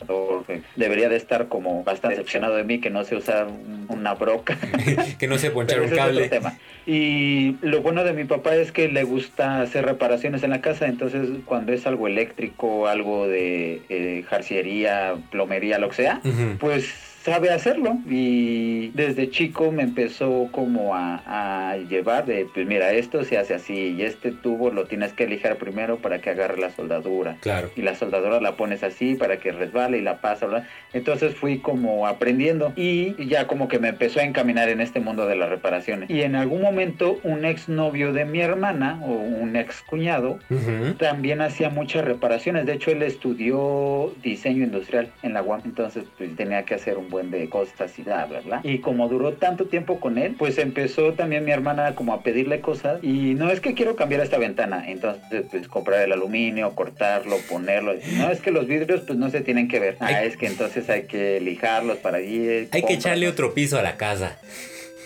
que 0.46 0.62
debería 0.76 1.10
de 1.10 1.16
estar 1.16 1.48
como 1.48 1.84
bastante 1.84 2.18
decepcionado 2.18 2.56
de 2.56 2.64
mí 2.64 2.80
que 2.80 2.92
no 2.92 3.04
sé 3.04 3.16
usar 3.16 3.48
un- 3.48 3.86
una 3.90 4.14
broca. 4.14 4.60
que 5.20 5.28
no 5.28 5.40
se 5.40 5.50
ponchar 5.50 5.80
un 5.80 5.86
ese 5.86 5.96
es 5.96 6.02
otro 6.02 6.14
cable. 6.14 6.30
tema. 6.30 6.58
Y 6.88 7.56
lo 7.62 7.82
bueno 7.82 8.04
de 8.04 8.14
mi 8.14 8.26
papá 8.26 8.56
es 8.56 8.72
que 8.76 8.90
le 8.90 9.04
gusta 9.04 9.62
hacer 9.62 9.86
reparaciones 9.86 10.44
en 10.44 10.52
la 10.52 10.62
casa, 10.62 10.86
entonces 10.86 11.28
cuando 11.46 11.72
es 11.74 11.88
algo 11.88 12.08
eléctrico, 12.08 12.88
algo 12.88 13.28
de 13.28 13.82
eh, 13.90 14.24
jarciería, 14.30 15.16
plomería, 15.32 15.80
lo 15.80 15.90
que 15.90 15.96
sea, 15.96 16.22
pues 16.60 17.15
sabe 17.26 17.50
hacerlo 17.50 17.98
y 18.08 18.90
desde 18.90 19.30
chico 19.32 19.72
me 19.72 19.82
empezó 19.82 20.48
como 20.52 20.94
a, 20.96 21.24
a 21.72 21.78
llevar 21.78 22.26
de 22.28 22.46
pues 22.54 22.68
mira 22.68 22.92
esto 22.94 23.24
se 23.24 23.40
hace 23.40 23.56
así 23.56 23.96
y 23.98 24.04
este 24.04 24.32
tubo 24.32 24.70
lo 24.70 24.86
tienes 24.86 25.12
que 25.14 25.26
lijar 25.26 25.56
primero 25.58 25.98
para 25.98 26.20
que 26.20 26.30
agarre 26.30 26.58
la 26.60 26.70
soldadura 26.70 27.38
Claro. 27.42 27.72
y 27.76 27.82
la 27.82 27.96
soldadura 27.96 28.40
la 28.40 28.56
pones 28.56 28.84
así 28.84 29.16
para 29.16 29.38
que 29.38 29.52
resbale 29.52 29.98
y 29.98 30.02
la 30.02 30.22
pasa 30.22 30.46
bla. 30.46 30.68
entonces 30.94 31.34
fui 31.34 31.58
como 31.58 32.06
aprendiendo 32.06 32.74
y 32.76 33.16
ya 33.28 33.48
como 33.48 33.68
que 33.68 33.80
me 33.80 33.88
empezó 33.90 34.20
a 34.20 34.24
encaminar 34.24 34.70
en 34.70 34.80
este 34.80 35.00
mundo 35.00 35.26
de 35.26 35.36
las 35.36 35.50
reparaciones 35.50 36.10
y 36.12 36.22
en 36.22 36.36
algún 36.36 36.62
momento 36.62 37.20
un 37.24 37.44
ex 37.44 37.68
novio 37.70 38.14
de 38.14 38.26
mi 38.26 38.40
hermana 38.42 39.00
o 39.04 39.12
un 39.14 39.56
ex 39.56 39.82
cuñado 39.82 40.38
Ujú. 40.52 40.94
también 41.00 41.42
hacía 41.42 41.70
muchas 41.72 42.06
reparaciones. 42.06 42.66
De 42.68 42.74
hecho, 42.74 42.92
él 42.92 43.02
estudió 43.02 44.14
diseño 44.24 44.64
industrial 44.64 45.10
en 45.24 45.34
la 45.34 45.42
UAM. 45.42 45.62
Entonces, 45.66 46.04
pues 46.18 46.36
tenía 46.36 46.64
que 46.64 46.76
hacer 46.76 46.98
un 46.98 47.10
buen 47.16 47.32
de 47.32 47.48
cosas 47.50 47.98
y 47.98 48.02
bla, 48.02 48.26
bla, 48.26 48.42
bla. 48.42 48.60
Y 48.64 48.80
como 48.80 49.08
duró 49.08 49.34
tanto 49.34 49.66
tiempo 49.66 50.00
con 50.02 50.18
él, 50.18 50.36
pues 50.38 50.58
empezó 50.58 51.14
también 51.14 51.46
mi 51.46 51.52
hermana 51.52 51.96
como 51.96 52.14
a 52.14 52.24
pedirle 52.24 52.60
cosas. 52.60 53.02
Y 53.02 53.36
no 53.36 53.50
es 53.52 53.62
que 53.62 53.74
quiero 53.74 53.96
cambiar 53.96 54.22
esta 54.22 54.38
ventana. 54.38 54.90
Entonces, 54.90 55.46
pues 55.50 55.68
comprar 55.70 56.02
el 56.02 56.12
aluminio, 56.12 56.76
cortarlo, 56.76 57.38
ponerlo. 57.50 57.94
No 58.18 58.30
es 58.30 58.42
que 58.42 58.52
los 58.52 58.68
vidrios, 58.68 59.02
pues 59.08 59.18
no 59.18 59.30
se 59.30 59.42
tienen 59.42 59.70
que 59.70 59.80
ver. 59.80 59.96
Ah, 60.02 60.24
es 60.24 60.36
que 60.36 60.48
entonces 60.48 60.90
hay 60.90 61.04
que 61.04 61.40
lijarlos 61.40 61.98
para 62.00 62.18
allí. 62.18 62.68
Hay 62.72 62.84
que 62.84 62.94
echarle 62.94 63.28
otro 63.30 63.54
piso 63.54 63.80
a 63.80 63.82
la 63.82 63.96
casa. 63.96 64.38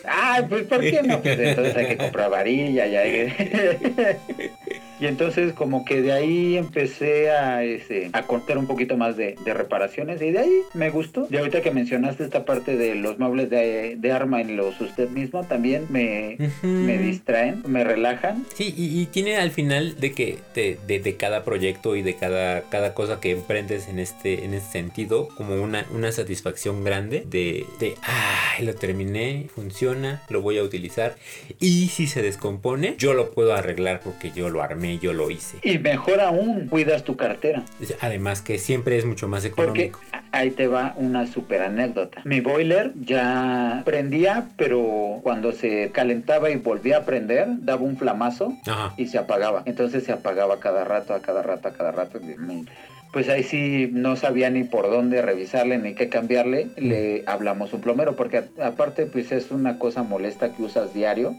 Ah, 0.05 0.43
pues 0.49 0.63
¿por 0.63 0.81
qué 0.81 1.03
no? 1.03 1.21
Pues 1.21 1.37
entonces 1.37 1.75
hay 1.75 1.87
que 1.87 1.97
comprar 1.97 2.31
varilla 2.31 2.87
y 2.87 2.95
hay 2.95 3.11
que... 3.37 4.51
Y 4.99 5.05
entonces 5.07 5.53
como 5.53 5.85
que 5.85 6.01
de 6.01 6.11
ahí 6.11 6.57
empecé 6.57 7.31
a, 7.31 7.63
este, 7.63 8.09
a 8.13 8.23
contar 8.23 8.57
un 8.57 8.67
poquito 8.67 8.97
más 8.97 9.15
de, 9.17 9.35
de 9.45 9.53
reparaciones 9.53 10.21
y 10.21 10.31
de 10.31 10.39
ahí 10.39 10.61
me 10.73 10.89
gustó. 10.89 11.27
Y 11.29 11.37
ahorita 11.37 11.61
que 11.61 11.71
mencionaste 11.71 12.23
esta 12.23 12.45
parte 12.45 12.75
de 12.75 12.95
los 12.95 13.17
muebles 13.19 13.49
de, 13.49 13.95
de 13.97 14.11
arma 14.11 14.41
en 14.41 14.57
los 14.57 14.79
usted 14.81 15.09
mismo, 15.09 15.43
también 15.45 15.85
me, 15.89 16.37
Ujú. 16.39 16.67
me 16.67 16.97
distraen, 16.97 17.63
me 17.65 17.83
relajan. 17.83 18.45
Sí, 18.55 18.73
y, 18.75 19.01
y 19.01 19.05
tiene 19.05 19.37
al 19.37 19.51
final 19.51 19.95
de 19.99 20.11
que 20.11 20.37
de, 20.55 20.77
de- 20.87 20.99
de 20.99 21.15
cada 21.15 21.43
proyecto 21.45 21.95
y 21.95 22.01
de 22.01 22.15
cada, 22.15 22.63
cada 22.69 22.93
cosa 22.93 23.19
que 23.21 23.31
emprendes 23.31 23.87
en 23.87 23.99
este, 23.99 24.43
en 24.43 24.53
este 24.53 24.71
sentido, 24.73 25.29
como 25.37 25.61
una, 25.61 25.85
una 25.93 26.11
satisfacción 26.11 26.83
grande 26.83 27.23
de, 27.29 27.65
de, 27.79 27.95
ay, 28.01 28.65
lo 28.65 28.75
terminé, 28.75 29.45
funciona, 29.55 30.23
lo 30.29 30.41
voy 30.41 30.57
a 30.57 30.63
utilizar. 30.63 31.15
Y 31.59 31.87
si 31.87 32.07
se 32.07 32.21
descompone, 32.21 32.95
yo 32.97 33.13
lo 33.13 33.31
puedo 33.31 33.53
arreglar 33.53 34.01
porque 34.03 34.31
yo 34.35 34.49
lo 34.49 34.61
armé, 34.61 34.88
yo 34.97 35.13
lo 35.13 35.29
hice. 35.29 35.57
Y 35.61 35.77
mejor 35.77 36.19
aún, 36.21 36.67
cuidas 36.67 37.03
tu 37.03 37.15
cartera. 37.15 37.63
Además 38.01 38.41
que 38.41 38.57
siempre 38.57 38.97
es 38.97 39.05
mucho 39.05 39.27
más 39.27 39.45
Porque 39.55 39.83
económico. 39.83 39.99
ahí 40.31 40.49
te 40.51 40.67
va 40.67 40.93
una 40.97 41.27
super 41.27 41.61
anécdota. 41.61 42.21
Mi 42.25 42.39
boiler 42.41 42.93
ya 43.01 43.83
prendía, 43.85 44.47
pero 44.57 45.19
cuando 45.21 45.51
se 45.51 45.91
calentaba 45.91 46.49
y 46.49 46.55
volvía 46.55 46.97
a 46.97 47.05
prender, 47.05 47.47
daba 47.59 47.81
un 47.83 47.97
flamazo 47.97 48.53
Ajá. 48.65 48.93
y 48.97 49.07
se 49.07 49.17
apagaba. 49.19 49.61
Entonces 49.65 50.03
se 50.05 50.11
apagaba 50.11 50.59
cada 50.59 50.83
rato, 50.85 51.13
a 51.13 51.21
cada 51.21 51.43
rato, 51.43 51.67
a 51.67 51.73
cada 51.73 51.91
rato. 51.91 52.19
Me- 52.21 52.63
Pues 53.11 53.27
ahí 53.29 53.43
sí 53.43 53.89
no 53.91 54.15
sabía 54.15 54.49
ni 54.49 54.63
por 54.63 54.89
dónde 54.89 55.21
revisarle 55.21 55.77
ni 55.77 55.93
qué 55.95 56.09
cambiarle. 56.09 56.67
Le 56.77 57.23
hablamos 57.25 57.73
un 57.73 57.81
plomero 57.81 58.15
porque 58.15 58.43
aparte 58.61 59.05
pues 59.05 59.31
es 59.31 59.51
una 59.51 59.79
cosa 59.79 60.03
molesta 60.03 60.53
que 60.53 60.63
usas 60.63 60.93
diario. 60.93 61.35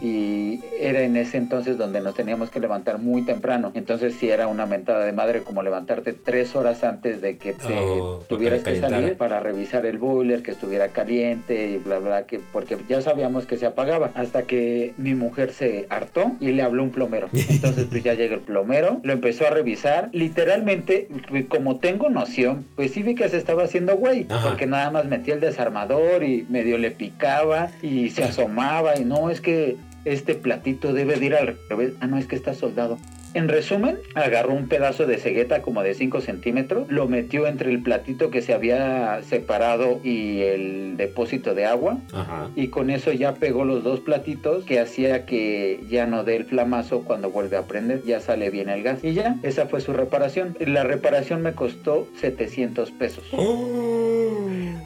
Y 0.00 0.60
era 0.80 1.02
en 1.02 1.16
ese 1.16 1.36
entonces 1.36 1.76
donde 1.76 2.00
nos 2.00 2.14
teníamos 2.14 2.50
que 2.50 2.60
levantar 2.60 2.98
muy 2.98 3.22
temprano. 3.22 3.70
Entonces 3.74 4.14
sí 4.18 4.28
era 4.30 4.46
una 4.46 4.66
mentada 4.66 5.04
de 5.04 5.12
madre 5.12 5.42
como 5.42 5.62
levantarte 5.62 6.12
tres 6.12 6.56
horas 6.56 6.84
antes 6.84 7.20
de 7.20 7.36
que 7.36 7.52
te 7.52 7.70
Oh, 7.80 8.22
tuvieras 8.28 8.62
que 8.62 8.76
salir 8.80 9.16
para 9.16 9.40
revisar 9.40 9.86
el 9.86 9.98
boiler, 9.98 10.42
que 10.42 10.50
estuviera 10.52 10.88
caliente 10.88 11.70
y 11.70 11.78
bla 11.78 11.98
bla, 11.98 12.26
que 12.26 12.40
porque 12.52 12.76
ya 12.88 13.00
sabíamos 13.00 13.46
que 13.46 13.56
se 13.56 13.66
apagaba. 13.66 14.10
Hasta 14.14 14.42
que 14.42 14.94
mi 14.96 15.14
mujer 15.14 15.52
se 15.52 15.86
hartó 15.90 16.32
y 16.40 16.52
le 16.52 16.62
habló 16.62 16.82
un 16.82 16.90
plomero. 16.90 17.28
Entonces 17.48 17.86
pues 17.90 18.02
ya 18.02 18.14
llega 18.14 18.34
el 18.34 18.40
plomero, 18.40 19.00
lo 19.02 19.12
empezó 19.12 19.46
a 19.46 19.50
revisar. 19.50 20.08
Literalmente, 20.12 21.08
como 21.48 21.76
tengo 21.76 22.08
noción, 22.08 22.66
pues 22.76 22.92
sí 22.92 23.02
vi 23.02 23.14
que 23.14 23.28
se 23.28 23.36
estaba 23.36 23.64
haciendo 23.64 23.96
güey. 23.96 24.26
Ajá. 24.28 24.48
Porque 24.48 24.66
nada 24.66 24.90
más 24.90 25.06
metía 25.06 25.34
el 25.34 25.40
desarmador 25.40 26.22
y 26.22 26.46
medio 26.48 26.78
le 26.78 26.90
picaba 26.90 27.70
y 27.82 28.10
se 28.10 28.24
asomaba 28.24 28.98
y 28.98 29.04
no, 29.04 29.30
es 29.30 29.40
que 29.40 29.76
este 30.04 30.34
platito 30.34 30.92
debe 30.92 31.16
de 31.16 31.26
ir 31.26 31.34
al 31.34 31.58
revés. 31.68 31.92
Ah, 32.00 32.06
no, 32.06 32.18
es 32.18 32.26
que 32.26 32.36
está 32.36 32.54
soldado. 32.54 32.98
En 33.32 33.48
resumen, 33.48 33.98
agarró 34.14 34.52
un 34.52 34.68
pedazo 34.68 35.06
de 35.06 35.18
cegueta 35.18 35.62
como 35.62 35.82
de 35.82 35.94
5 35.94 36.20
centímetros, 36.20 36.90
lo 36.90 37.06
metió 37.06 37.46
entre 37.46 37.70
el 37.70 37.82
platito 37.82 38.30
que 38.30 38.42
se 38.42 38.52
había 38.52 39.22
separado 39.22 40.00
y 40.02 40.40
el 40.40 40.96
depósito 40.96 41.54
de 41.54 41.66
agua. 41.66 41.98
Ajá. 42.12 42.50
Y 42.56 42.68
con 42.68 42.90
eso 42.90 43.12
ya 43.12 43.34
pegó 43.34 43.64
los 43.64 43.84
dos 43.84 44.00
platitos 44.00 44.64
que 44.64 44.80
hacía 44.80 45.26
que 45.26 45.80
ya 45.88 46.06
no 46.06 46.24
dé 46.24 46.36
el 46.36 46.44
flamazo 46.44 47.02
cuando 47.02 47.30
vuelve 47.30 47.56
a 47.56 47.66
prender, 47.66 48.02
ya 48.04 48.20
sale 48.20 48.50
bien 48.50 48.68
el 48.68 48.82
gas. 48.82 49.04
Y 49.04 49.12
ya, 49.12 49.36
esa 49.42 49.66
fue 49.66 49.80
su 49.80 49.92
reparación. 49.92 50.56
La 50.58 50.82
reparación 50.82 51.42
me 51.42 51.52
costó 51.52 52.08
700 52.20 52.90
pesos. 52.90 53.24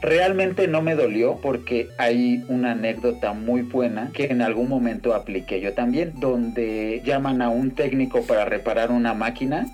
Realmente 0.01 0.69
no 0.69 0.83
me 0.83 0.95
dolió 0.95 1.39
porque 1.43 1.89
hay 1.99 2.45
una 2.49 2.73
anécdota 2.73 3.33
muy 3.33 3.63
buena 3.63 4.11
que 4.13 4.25
en 4.27 4.43
algún 4.43 4.69
momento 4.69 5.15
apliqué 5.15 5.61
yo 5.61 5.73
también, 5.73 6.13
donde 6.17 7.03
llaman 7.05 7.43
a 7.43 7.49
un 7.49 7.73
técnico 7.73 8.23
para 8.23 8.45
reparar 8.45 8.91
una 8.91 9.15
máquina 9.15 9.67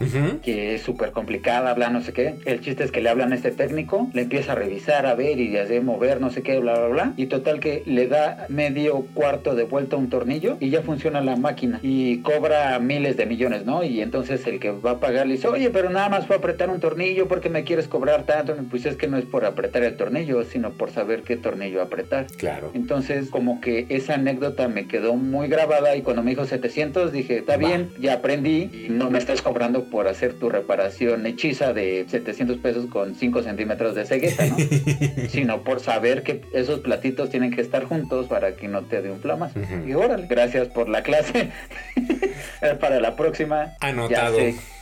que 0.43 0.75
es 0.75 0.83
súper 0.83 1.13
complicada, 1.13 1.75
bla, 1.75 1.91
no 1.91 2.01
sé 2.01 2.13
qué. 2.13 2.37
El 2.45 2.61
chiste 2.61 2.85
es 2.85 2.93
que 2.93 3.01
le 3.01 3.09
hablan 3.09 3.33
a 3.33 3.37
este 3.37 3.51
técnico, 3.51 4.09
le 4.13 4.23
empieza 4.23 4.53
a 4.53 4.55
revisar, 4.55 5.07
a 5.07 5.15
ver 5.15 5.39
y 5.39 5.49
le 5.49 5.61
hace 5.61 5.81
mover, 5.81 6.21
no 6.21 6.31
sé 6.31 6.43
qué, 6.43 6.59
bla, 6.59 6.79
bla, 6.79 6.89
bla. 6.89 7.13
Y 7.17 7.27
total 7.27 7.61
que 7.61 7.83
le 7.87 8.07
da 8.07 8.47
medio 8.49 9.07
cuarto 9.15 9.55
de 9.55 9.65
vuelta 9.65 9.97
un 9.97 10.11
tornillo 10.11 10.57
y 10.61 10.71
ya 10.71 10.83
funciona 10.83 11.21
la 11.21 11.37
máquina. 11.37 11.81
Y 11.83 12.19
cobra 12.19 12.79
miles 12.79 13.17
de 13.17 13.27
millones, 13.27 13.65
¿no? 13.65 13.83
Y 13.85 14.01
entonces 14.01 14.47
el 14.47 14.61
que 14.61 14.71
va 14.71 14.93
a 14.93 15.01
pagar 15.01 15.27
le 15.27 15.35
dice, 15.35 15.49
oye, 15.49 15.71
pero 15.71 15.91
nada 15.91 16.09
más 16.09 16.27
fue 16.27 16.37
apretar 16.37 16.71
un 16.71 16.81
tornillo, 16.81 17.29
¿por 17.29 17.41
qué 17.41 17.51
me 17.51 17.65
quieres 17.65 17.89
cobrar 17.89 18.25
tanto? 18.25 18.57
Pues 18.71 18.87
es 18.87 18.97
que 18.97 19.09
no 19.09 19.17
es 19.17 19.25
por 19.25 19.45
apretar 19.45 19.83
el 19.83 19.97
tornillo, 19.97 20.10
sino 20.51 20.73
por 20.73 20.91
saber 20.91 21.23
qué 21.23 21.37
tornillo 21.37 21.83
apretar. 21.83 22.27
Claro. 22.37 22.71
Entonces, 22.75 23.31
como 23.31 23.61
que 23.61 23.87
esa 23.89 24.15
anécdota 24.15 24.69
me 24.69 24.87
quedó 24.87 25.15
muy 25.15 25.49
grabada 25.49 25.97
y 25.97 26.03
cuando 26.03 26.23
me 26.23 26.31
dijo 26.31 26.45
700 26.45 27.13
dije, 27.13 27.39
está 27.39 27.57
bien, 27.57 27.91
ya 27.99 28.15
aprendí 28.15 28.71
y 28.73 28.89
no 28.91 29.11
me 29.11 29.19
estás 29.19 29.43
cobrando 29.43 29.85
por 29.85 30.09
hacer 30.09 30.35
tu 30.35 30.49
reparación 30.49 31.27
hechiza 31.27 31.73
de 31.73 32.07
700 32.09 32.59
pesos 32.59 32.87
con 32.87 33.15
5 33.15 33.43
centímetros 33.43 33.95
de 33.95 34.05
cegueta, 34.05 34.47
¿no? 34.47 34.57
Sino 35.29 35.63
por 35.63 35.81
saber 35.81 36.23
que 36.23 36.43
esos 36.53 36.81
platitos 36.81 37.31
tienen 37.31 37.51
que 37.51 37.61
estar 37.61 37.85
juntos 37.85 38.27
para 38.27 38.57
que 38.57 38.69
no 38.69 38.83
te 38.83 39.03
dé 39.03 39.11
un 39.11 39.21
flamazo. 39.21 39.61
Y 39.87 39.95
órale, 39.95 40.27
gracias 40.27 40.69
por 40.69 40.89
la 40.89 41.03
clase. 41.03 41.51
para 42.81 43.01
la 43.01 43.17
próxima. 43.17 43.75
Anotado. 43.81 44.39
Ya 44.39 44.53
sé 44.53 44.80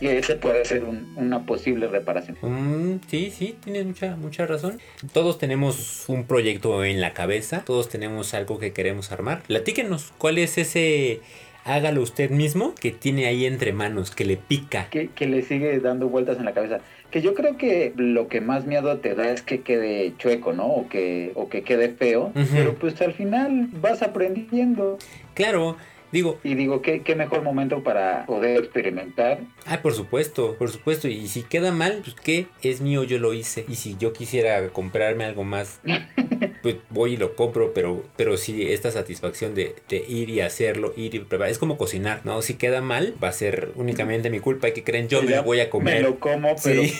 que 0.00 0.18
ese 0.18 0.36
puede 0.36 0.64
ser 0.64 0.84
un- 0.84 1.12
una 1.16 1.44
posible 1.46 1.88
reparación. 1.88 2.36
Mm, 2.42 3.00
sí, 3.08 3.32
sí, 3.36 3.56
tienes 3.62 3.86
mucha, 3.86 4.16
mucha 4.16 4.46
razón. 4.46 4.78
Todos 5.12 5.38
tenemos 5.38 6.04
un 6.08 6.24
proyecto 6.24 6.84
en 6.84 7.00
la 7.00 7.12
cabeza, 7.14 7.62
todos 7.64 7.88
tenemos 7.88 8.34
algo 8.34 8.58
que 8.58 8.72
queremos 8.72 9.10
armar. 9.12 9.42
Platíquenos, 9.46 10.12
¿cuál 10.18 10.38
es 10.38 10.58
ese 10.58 11.20
hágalo 11.64 12.00
usted 12.02 12.30
mismo 12.30 12.74
que 12.80 12.92
tiene 12.92 13.26
ahí 13.26 13.44
entre 13.44 13.72
manos, 13.72 14.10
que 14.10 14.24
le 14.24 14.36
pica? 14.36 14.88
que, 14.90 15.08
que 15.08 15.26
le 15.26 15.42
sigue 15.42 15.78
dando 15.80 16.08
vueltas 16.08 16.38
en 16.38 16.44
la 16.44 16.52
cabeza. 16.54 16.80
Que 17.10 17.22
yo 17.22 17.32
creo 17.34 17.56
que 17.56 17.92
lo 17.96 18.28
que 18.28 18.40
más 18.42 18.66
miedo 18.66 18.98
te 18.98 19.14
da 19.14 19.30
es 19.30 19.40
que 19.42 19.62
quede 19.62 20.12
chueco, 20.18 20.52
¿no? 20.52 20.66
O 20.66 20.88
que, 20.90 21.32
o 21.34 21.48
que 21.48 21.62
quede 21.62 21.88
feo. 21.88 22.32
Ujú. 22.34 22.46
Pero 22.52 22.74
pues 22.74 23.00
al 23.00 23.14
final 23.14 23.68
vas 23.80 24.02
aprendiendo. 24.02 24.98
Claro, 25.34 25.76
digo, 26.12 26.38
Y 26.44 26.54
digo, 26.54 26.82
¿qué, 26.82 27.02
qué 27.02 27.14
mejor 27.14 27.42
momento 27.42 27.82
para 27.82 28.26
poder 28.26 28.58
experimentar. 28.58 29.40
ah, 29.66 29.80
por 29.82 29.94
supuesto, 29.94 30.56
por 30.58 30.70
supuesto. 30.70 31.08
Y 31.08 31.28
si 31.28 31.42
queda 31.42 31.72
mal, 31.72 32.00
pues 32.04 32.16
qué, 32.22 32.46
es 32.62 32.80
mío, 32.80 33.04
yo 33.04 33.18
lo 33.18 33.34
hice. 33.34 33.64
Y 33.68 33.74
si 33.76 33.96
yo 33.98 34.12
quisiera 34.12 34.68
comprarme 34.70 35.24
algo 35.24 35.44
más, 35.44 35.80
pues 36.62 36.76
voy 36.90 37.14
y 37.14 37.16
lo 37.16 37.34
compro, 37.36 37.72
pero, 37.74 38.04
pero 38.16 38.36
sí, 38.36 38.70
esta 38.70 38.90
satisfacción 38.90 39.54
de, 39.54 39.74
de 39.88 40.04
ir 40.08 40.30
y 40.30 40.40
hacerlo, 40.40 40.92
ir 40.96 41.14
y 41.14 41.18
preparar, 41.20 41.50
es 41.50 41.58
como 41.58 41.76
cocinar, 41.78 42.22
¿no? 42.24 42.42
Si 42.42 42.54
queda 42.54 42.80
mal, 42.80 43.14
va 43.22 43.28
a 43.28 43.32
ser 43.32 43.72
únicamente 43.76 44.30
mi 44.30 44.40
culpa, 44.40 44.70
que 44.70 44.84
creen, 44.84 45.08
yo 45.08 45.22
me 45.22 45.30
Ya 45.30 45.36
lo 45.38 45.42
voy 45.44 45.60
a 45.60 45.64
Me 45.64 45.70
comer. 45.70 46.02
lo 46.02 46.18
como, 46.18 46.54
pero 46.62 46.82
Sí. 46.82 46.94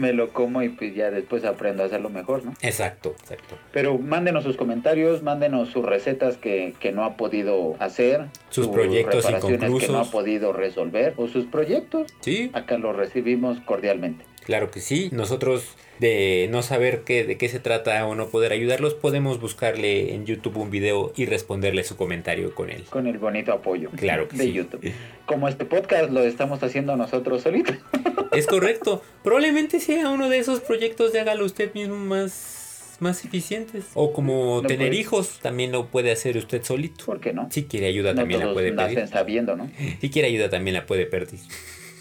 Me 0.00 0.12
lo 0.12 0.32
como 0.32 0.62
y 0.62 0.70
pues 0.70 0.94
ya 0.94 1.10
después 1.10 1.44
aprendo 1.44 1.82
a 1.82 1.86
hacerlo 1.86 2.10
mejor, 2.10 2.44
¿no? 2.44 2.54
Exacto, 2.62 3.14
exacto. 3.20 3.56
Pero 3.72 3.98
mándenos 3.98 4.44
sus 4.44 4.56
comentarios, 4.56 5.22
mándenos 5.22 5.68
sus 5.68 5.84
recetas 5.84 6.36
que, 6.36 6.74
que 6.80 6.90
no 6.92 7.04
ha 7.04 7.16
podido 7.16 7.76
hacer. 7.78 8.26
Sus 8.48 8.68
proyectos 8.68 9.24
reparaciones 9.24 9.58
que 9.58 9.66
no 9.68 9.76
inconclusos. 9.76 10.08
ha 10.08 10.10
podido 10.10 10.52
resolver. 10.52 11.14
O 11.16 11.28
sus 11.28 11.44
proyectos. 11.44 12.12
Sí, 12.20 12.50
Acá 12.54 12.78
los 12.78 12.96
recibimos 12.96 13.60
cordialmente. 13.60 14.24
Claro 14.44 14.70
que 14.70 14.80
sí. 14.80 15.08
Nosotros 15.12 15.76
de 15.98 16.48
no 16.50 16.62
saber 16.62 17.02
qué, 17.04 17.24
de 17.24 17.36
qué 17.36 17.48
se 17.50 17.60
trata 17.60 18.06
o 18.06 18.14
no 18.14 18.28
poder 18.28 18.52
ayudarlos, 18.52 18.94
podemos 18.94 19.38
buscarle 19.38 20.14
en 20.14 20.24
YouTube 20.24 20.56
un 20.56 20.70
video 20.70 21.12
y 21.14 21.26
responderle 21.26 21.84
su 21.84 21.96
comentario 21.96 22.54
con 22.54 22.70
él. 22.70 22.84
con 22.88 23.06
el 23.06 23.18
bonito 23.18 23.52
apoyo 23.52 23.90
Claro 23.96 24.26
que 24.28 24.36
de 24.38 24.44
sí. 24.44 24.52
YouTube. 24.54 24.92
Como 25.26 25.46
este 25.46 25.66
podcast 25.66 26.10
lo 26.10 26.20
estamos 26.22 26.62
haciendo 26.62 26.96
nosotros 26.96 27.42
solitos. 27.42 27.76
Es 28.32 28.46
correcto. 28.46 29.02
Probablemente 29.24 29.80
sea 29.80 30.08
uno 30.08 30.28
de 30.28 30.38
esos 30.38 30.60
proyectos 30.60 31.12
de 31.12 31.18
hágalo 31.20 31.44
usted 31.44 31.74
mismo 31.74 31.96
más, 31.96 32.96
más 33.00 33.24
eficientes. 33.24 33.86
O 33.94 34.12
como 34.12 34.60
No 34.62 34.68
tener 34.68 34.88
puede. 34.90 35.00
hijos, 35.00 35.40
también 35.42 35.72
lo 35.72 35.88
puede 35.88 36.12
hacer 36.12 36.36
usted 36.36 36.62
solito. 36.62 37.04
¿Por 37.06 37.20
qué 37.20 37.32
no? 37.32 37.48
Si 37.50 37.64
quiere 37.64 37.86
ayuda, 37.88 38.12
no 38.12 38.20
también 38.20 38.38
la 38.40 38.52
puede 38.52 38.72
pedir. 38.72 38.76
nacen 38.98 39.08
sabiendo, 39.08 39.56
¿no? 39.56 39.68
Si 40.00 40.10
quiere 40.10 40.28
ayuda, 40.28 40.48
también 40.48 40.74
la 40.76 40.86
puede 40.86 41.06
pedir. 41.06 41.40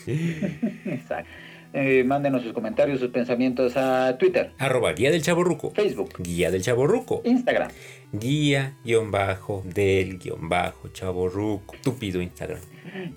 Exacto. 0.86 1.30
Eh, 1.72 2.04
mándenos 2.04 2.42
sus 2.42 2.54
comentarios, 2.54 3.00
sus 3.00 3.10
pensamientos 3.10 3.78
a 3.78 4.18
Twitter, 4.18 4.54
Arroba 4.58 4.92
guía 4.94 5.12
del 5.12 5.22
chaborruco. 5.22 5.72
Facebook, 5.72 6.14
Guía 6.18 6.50
del 6.50 6.64
chaborruco. 6.64 7.22
Instagram, 7.24 7.70
Guía 8.12 8.76
guion 8.84 9.12
bajo 9.12 9.64
del 9.66 10.18
guion 10.18 10.50
bajo 10.50 10.88
chaborruco. 10.90 11.76
Tupido 11.84 12.22
Instagram. 12.22 12.60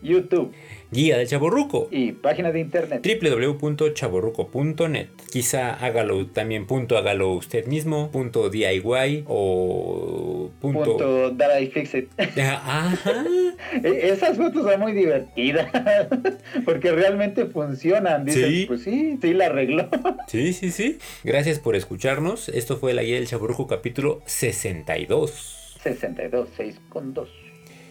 YouTube 0.03 0.53
Guía 0.91 1.17
del 1.19 1.27
chaborruco. 1.27 1.89
y 1.91 2.13
página 2.13 2.53
de 2.53 2.61
internet. 2.61 3.03
www.chaborruco.net 3.03 5.07
Quizá 5.31 5.73
hágalo 5.75 6.27
también 6.27 6.67
punto 6.67 6.99
hágalo 6.99 7.33
usted 7.33 7.67
mismo, 7.67 8.11
punto 8.11 8.51
DIY 8.51 9.25
o 9.27 10.51
punto... 10.61 10.83
Punto 10.85 11.35
That 11.37 11.59
I 11.61 11.67
Fix 11.69 11.95
It. 11.95 12.11
Ajá. 12.39 12.99
Esas 13.83 14.37
fotos 14.37 14.65
son 14.71 14.81
muy 14.81 14.93
divertidas 14.93 15.69
porque 16.67 16.93
realmente 16.93 17.47
funcionan. 17.47 18.25
Dicen, 18.27 18.51
Sí. 18.51 18.65
pues 18.67 18.83
sí, 18.83 19.19
sí 19.23 19.33
la 19.35 19.47
arregló. 19.47 19.89
Sí, 20.29 20.53
sí, 20.53 20.71
sí. 20.71 20.99
Gracias 21.25 21.59
por 21.59 21.75
escucharnos. 21.77 22.49
Esto 22.51 22.77
fue 22.77 22.93
la 22.95 23.03
guía 23.03 23.17
del 23.17 23.27
chaborruco 23.27 23.67
capítulo 23.67 24.23
62. 24.27 25.79
62, 25.83 26.49
6 26.57 26.81
con 26.89 27.13
2. 27.15 27.29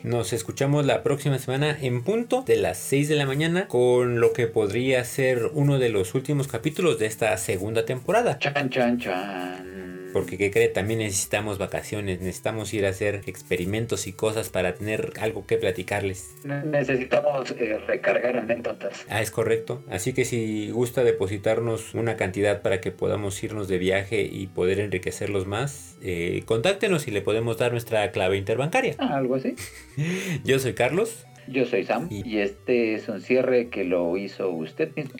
Nos 0.03 0.33
escuchamos 0.33 0.85
la 0.85 1.03
próxima 1.03 1.37
semana 1.37 1.77
en 1.79 2.03
punto 2.03 2.41
de 2.41 2.55
las 2.55 2.79
6 2.79 3.07
de 3.07 3.15
la 3.15 3.27
mañana 3.27 3.67
con 3.67 4.19
lo 4.19 4.33
que 4.33 4.47
podría 4.47 5.03
ser 5.03 5.51
uno 5.53 5.77
de 5.77 5.89
los 5.89 6.15
últimos 6.15 6.47
capítulos 6.47 6.97
de 6.97 7.05
esta 7.05 7.37
segunda 7.37 7.85
temporada. 7.85 8.39
Chan, 8.39 8.69
chan, 8.71 8.97
chan. 8.97 9.80
Porque, 10.13 10.37
¿qué 10.37 10.51
cree? 10.51 10.67
También 10.67 10.99
necesitamos 10.99 11.57
vacaciones, 11.57 12.19
necesitamos 12.19 12.73
ir 12.73 12.85
a 12.85 12.89
hacer 12.89 13.21
experimentos 13.25 14.07
y 14.07 14.13
cosas 14.13 14.49
para 14.49 14.75
tener 14.75 15.13
algo 15.19 15.45
que 15.45 15.57
platicarles. 15.57 16.35
Necesitamos 16.43 17.51
eh, 17.51 17.77
recargar 17.87 18.37
anécdotas. 18.37 19.05
Ah, 19.09 19.21
es 19.21 19.31
correcto. 19.31 19.83
Así 19.89 20.13
que 20.13 20.25
si 20.25 20.69
gusta 20.71 21.03
depositarnos 21.03 21.93
una 21.93 22.15
cantidad 22.17 22.61
para 22.61 22.81
que 22.81 22.91
podamos 22.91 23.41
irnos 23.43 23.67
de 23.67 23.77
viaje 23.77 24.21
y 24.21 24.47
poder 24.47 24.79
enriquecerlos 24.79 25.47
más, 25.47 25.97
eh, 26.01 26.43
contáctenos 26.45 27.07
y 27.07 27.11
le 27.11 27.21
podemos 27.21 27.57
dar 27.57 27.71
nuestra 27.71 28.11
clave 28.11 28.37
interbancaria. 28.37 28.95
Ah, 28.97 29.17
algo 29.17 29.35
así. 29.35 29.55
Yo 30.43 30.59
soy 30.59 30.73
Carlos. 30.73 31.25
Yo 31.47 31.65
soy 31.65 31.83
Sam 31.83 32.07
y 32.09 32.37
este 32.37 32.95
es 32.95 33.07
un 33.09 33.21
cierre 33.21 33.69
que 33.69 33.83
lo 33.83 34.17
hizo 34.17 34.49
usted 34.49 34.95
mismo. 34.95 35.13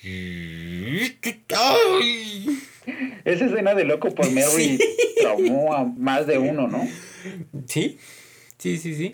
Esa 3.26 3.46
escena 3.46 3.74
de 3.74 3.86
loco 3.86 4.14
por 4.14 4.30
Mary 4.32 4.80
traumó 5.20 5.74
a 5.74 5.84
más 5.86 6.28
de 6.28 6.38
uno, 6.38 6.68
¿no? 6.68 6.88
Sí, 7.68 7.98
sí, 8.58 8.78
sí, 8.78 8.96
sí. 8.96 9.12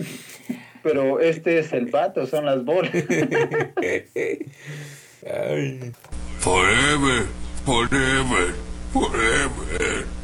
Pero 0.84 1.20
este 1.20 1.60
es 1.60 1.74
el 1.74 1.90
pato, 1.90 2.26
son 2.28 2.46
las 2.46 2.64
bolas. 2.64 2.92
Forever, 6.40 7.26
forever, 7.66 8.54
forever. 8.94 10.17